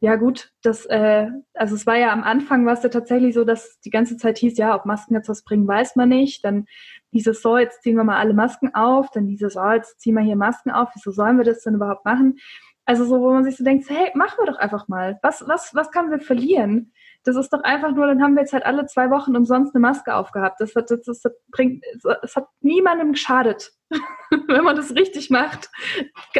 [0.00, 3.44] ja gut, das, äh, also es war ja am Anfang war es ja tatsächlich so,
[3.44, 6.44] dass die ganze Zeit hieß, ja, ob Masken jetzt was bringen, weiß man nicht.
[6.44, 6.66] Dann
[7.12, 10.22] dieses so, jetzt ziehen wir mal alle Masken auf, dann dieses so, jetzt ziehen wir
[10.22, 12.38] hier Masken auf, wieso sollen wir das denn überhaupt machen?
[12.84, 15.18] Also so, wo man sich so denkt, hey, machen wir doch einfach mal.
[15.22, 16.92] Was, was, was kann wir verlieren?
[17.24, 19.82] Das ist doch einfach nur, dann haben wir jetzt halt alle zwei Wochen umsonst eine
[19.82, 20.60] Maske aufgehabt.
[20.60, 21.84] Das hat, das, das bringt,
[22.22, 23.72] es hat niemandem geschadet,
[24.30, 25.70] wenn man das richtig macht.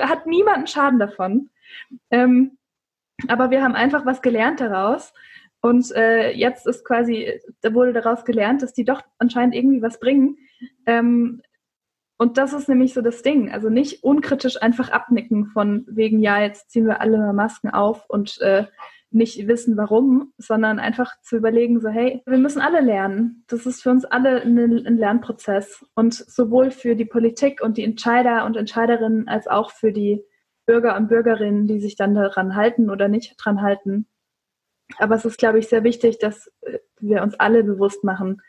[0.00, 1.50] Hat niemanden Schaden davon.
[2.10, 2.57] Ähm,
[3.26, 5.12] aber wir haben einfach was gelernt daraus.
[5.60, 9.98] Und äh, jetzt ist quasi, da wurde daraus gelernt, dass die doch anscheinend irgendwie was
[9.98, 10.36] bringen.
[10.86, 11.42] Ähm,
[12.16, 13.50] und das ist nämlich so das Ding.
[13.50, 18.40] Also nicht unkritisch einfach abnicken von wegen, ja, jetzt ziehen wir alle Masken auf und
[18.40, 18.66] äh,
[19.10, 23.44] nicht wissen, warum, sondern einfach zu überlegen, so, hey, wir müssen alle lernen.
[23.48, 25.84] Das ist für uns alle ein, ein Lernprozess.
[25.94, 30.22] Und sowohl für die Politik und die Entscheider und Entscheiderinnen als auch für die
[30.68, 34.06] Bürger und Bürgerinnen, die sich dann daran halten oder nicht dran halten.
[34.98, 36.52] Aber es ist, glaube ich, sehr wichtig, dass
[37.00, 38.42] wir uns alle bewusst machen,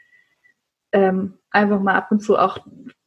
[0.91, 2.59] ähm, einfach mal ab und zu auch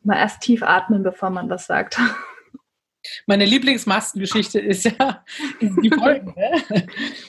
[0.02, 1.98] mal erst tief atmen, bevor man was sagt.
[3.26, 5.24] Meine Lieblingsmaskengeschichte ist ja
[5.60, 6.34] die folgende.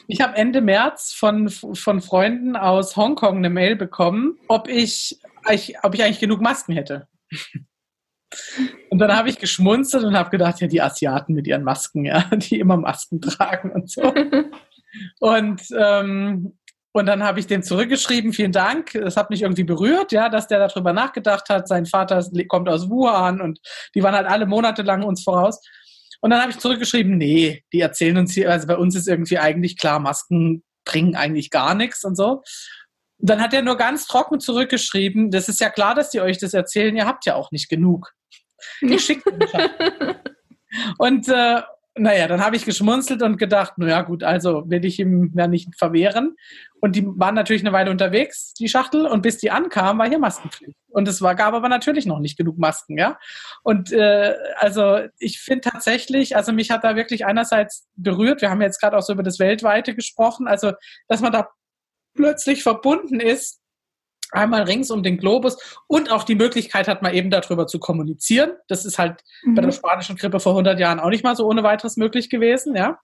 [0.08, 5.20] Ich habe Ende März von, von Freunden aus Hongkong eine Mail bekommen, ob ich,
[5.82, 7.10] ob ich eigentlich genug Masken hätte.
[8.90, 12.24] Und dann habe ich geschmunzelt und habe gedacht, ja, die Asiaten mit ihren Masken, ja,
[12.36, 14.14] die immer Masken tragen und so.
[15.20, 16.56] Und, ähm,
[16.92, 18.94] und dann habe ich dem zurückgeschrieben, vielen Dank.
[18.94, 21.68] Es hat mich irgendwie berührt, ja, dass der darüber nachgedacht hat.
[21.68, 23.60] Sein Vater kommt aus Wuhan und
[23.96, 25.60] die waren halt alle monatelang uns voraus.
[26.22, 29.40] Und dann habe ich zurückgeschrieben, nee, die erzählen uns hier, also bei uns ist irgendwie
[29.40, 32.44] eigentlich klar, Masken bringen eigentlich gar nichts und so.
[33.18, 36.38] Und dann hat er nur ganz trocken zurückgeschrieben, das ist ja klar, dass die euch
[36.38, 38.14] das erzählen, ihr habt ja auch nicht genug.
[38.82, 39.24] Geschickt.
[40.98, 41.62] und äh,
[41.96, 45.76] naja, dann habe ich geschmunzelt und gedacht, naja gut, also will ich ihm ja nicht
[45.78, 46.36] verwehren.
[46.80, 50.18] Und die waren natürlich eine Weile unterwegs, die Schachtel, und bis die ankam, war hier
[50.18, 50.76] Maskenpflicht.
[50.90, 53.20] Und es war, gab aber natürlich noch nicht genug Masken, ja.
[53.62, 58.62] Und äh, also ich finde tatsächlich, also mich hat da wirklich einerseits berührt, wir haben
[58.62, 60.74] jetzt gerade auch so über das Weltweite gesprochen, also
[61.08, 61.50] dass man da
[62.16, 63.63] plötzlich verbunden ist
[64.34, 68.52] einmal rings um den Globus und auch die Möglichkeit hat, mal eben darüber zu kommunizieren.
[68.68, 69.56] Das ist halt mhm.
[69.56, 72.76] bei der spanischen Grippe vor 100 Jahren auch nicht mal so ohne weiteres möglich gewesen,
[72.76, 73.00] ja.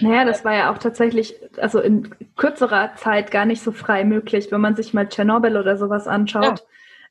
[0.00, 4.52] Naja, das war ja auch tatsächlich, also in kürzerer Zeit gar nicht so frei möglich,
[4.52, 6.64] wenn man sich mal Tschernobyl oder sowas anschaut,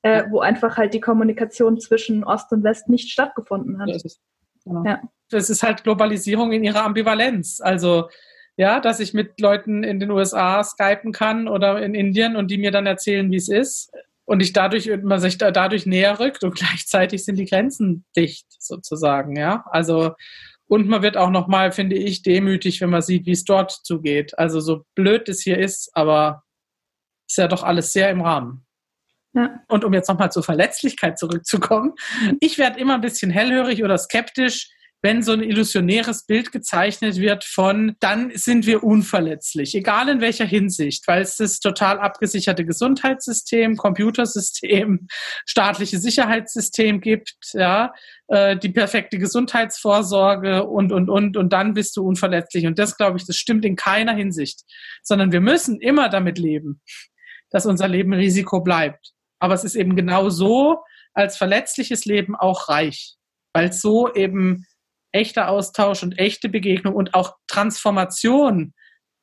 [0.03, 0.11] ja.
[0.11, 3.89] äh, wo einfach halt die Kommunikation zwischen Ost und West nicht stattgefunden hat.
[3.89, 4.21] Das ist,
[4.63, 4.83] genau.
[4.85, 5.01] ja.
[5.29, 7.59] das ist halt Globalisierung in ihrer Ambivalenz.
[7.59, 8.09] Also
[8.57, 12.57] ja, dass ich mit Leuten in den USA skypen kann oder in Indien und die
[12.57, 13.91] mir dann erzählen, wie es ist.
[14.25, 18.45] Und ich dadurch, man sich da, dadurch näher rückt und gleichzeitig sind die Grenzen dicht,
[18.59, 19.65] sozusagen, ja.
[19.71, 20.13] Also,
[20.67, 24.37] und man wird auch nochmal, finde ich, demütig, wenn man sieht, wie es dort zugeht.
[24.37, 26.43] Also, so blöd es hier ist, aber
[27.27, 28.65] ist ja doch alles sehr im Rahmen.
[29.33, 29.59] Ja.
[29.67, 31.93] Und um jetzt nochmal zur Verletzlichkeit zurückzukommen,
[32.39, 34.69] ich werde immer ein bisschen hellhörig oder skeptisch,
[35.03, 40.45] wenn so ein illusionäres Bild gezeichnet wird von, dann sind wir unverletzlich, egal in welcher
[40.45, 45.07] Hinsicht, weil es das total abgesicherte Gesundheitssystem, Computersystem,
[45.45, 47.93] staatliche Sicherheitssystem gibt, ja,
[48.29, 52.65] äh, die perfekte Gesundheitsvorsorge und, und, und, und dann bist du unverletzlich.
[52.65, 54.61] Und das, glaube ich, das stimmt in keiner Hinsicht,
[55.03, 56.81] sondern wir müssen immer damit leben,
[57.49, 59.11] dass unser Leben Risiko bleibt.
[59.39, 60.81] Aber es ist eben genau so
[61.13, 63.15] als verletzliches Leben auch reich,
[63.51, 64.65] weil so eben
[65.13, 68.73] echter Austausch und echte Begegnung und auch Transformation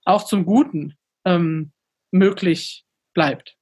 [0.05, 1.73] auch zum Guten ähm,
[2.11, 3.57] möglich bleibt.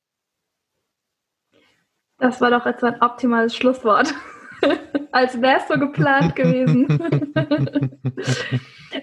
[2.19, 4.15] Das war doch jetzt ein optimales Schlusswort.
[5.13, 6.89] Als wäre es so geplant gewesen.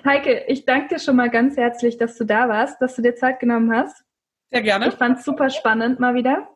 [0.05, 3.15] Heike, ich danke dir schon mal ganz herzlich, dass du da warst, dass du dir
[3.15, 4.03] Zeit genommen hast.
[4.51, 4.89] Sehr gerne.
[4.89, 6.49] Ich fand es super spannend mal wieder.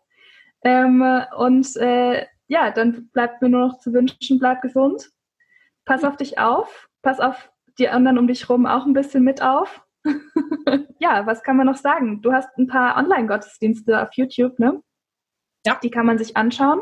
[0.64, 1.02] Ähm,
[1.38, 5.10] und äh, ja, dann bleibt mir nur noch zu wünschen, bleib gesund
[5.90, 9.42] pass auf dich auf, pass auf die anderen um dich rum auch ein bisschen mit
[9.42, 9.84] auf.
[11.00, 12.22] ja, was kann man noch sagen?
[12.22, 14.84] Du hast ein paar Online-Gottesdienste auf YouTube, ne?
[15.66, 15.80] Ja.
[15.82, 16.82] Die kann man sich anschauen.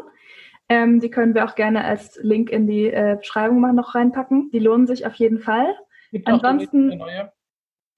[0.67, 4.51] Ähm, die können wir auch gerne als Link in die äh, Beschreibung mal noch reinpacken.
[4.51, 5.73] Die lohnen sich auf jeden Fall.
[6.11, 7.01] Gibt Ansonsten.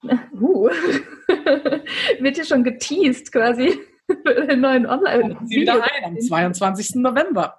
[0.40, 0.70] Uh.
[2.20, 3.78] Wird hier schon geteased quasi.
[4.06, 5.36] für den neuen Online.
[5.44, 6.94] Sie wieder ein am 22.
[6.94, 7.58] November.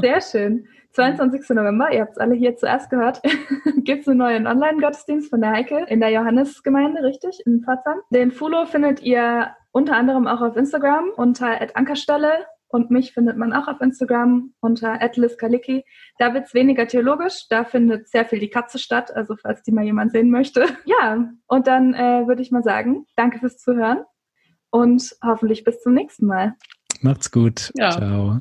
[0.00, 0.66] Sehr schön.
[0.92, 1.50] 22.
[1.50, 3.20] November, ihr habt es alle hier zuerst gehört,
[3.76, 7.98] gibt es einen neuen Online-Gottesdienst von der Heike in der Johannesgemeinde, richtig, in Pforzheim.
[8.10, 13.52] Den Fulo findet ihr unter anderem auch auf Instagram unter Ankerstelle und mich findet man
[13.52, 15.84] auch auf Instagram unter Kalicki.
[16.18, 19.72] Da wird es weniger theologisch, da findet sehr viel die Katze statt, also falls die
[19.72, 20.66] mal jemand sehen möchte.
[20.84, 24.04] Ja, und dann äh, würde ich mal sagen, danke fürs Zuhören
[24.70, 26.54] und hoffentlich bis zum nächsten Mal.
[27.00, 27.72] Macht's gut.
[27.74, 27.90] Ja.
[27.90, 28.38] Ciao.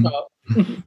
[0.00, 0.28] Ciao.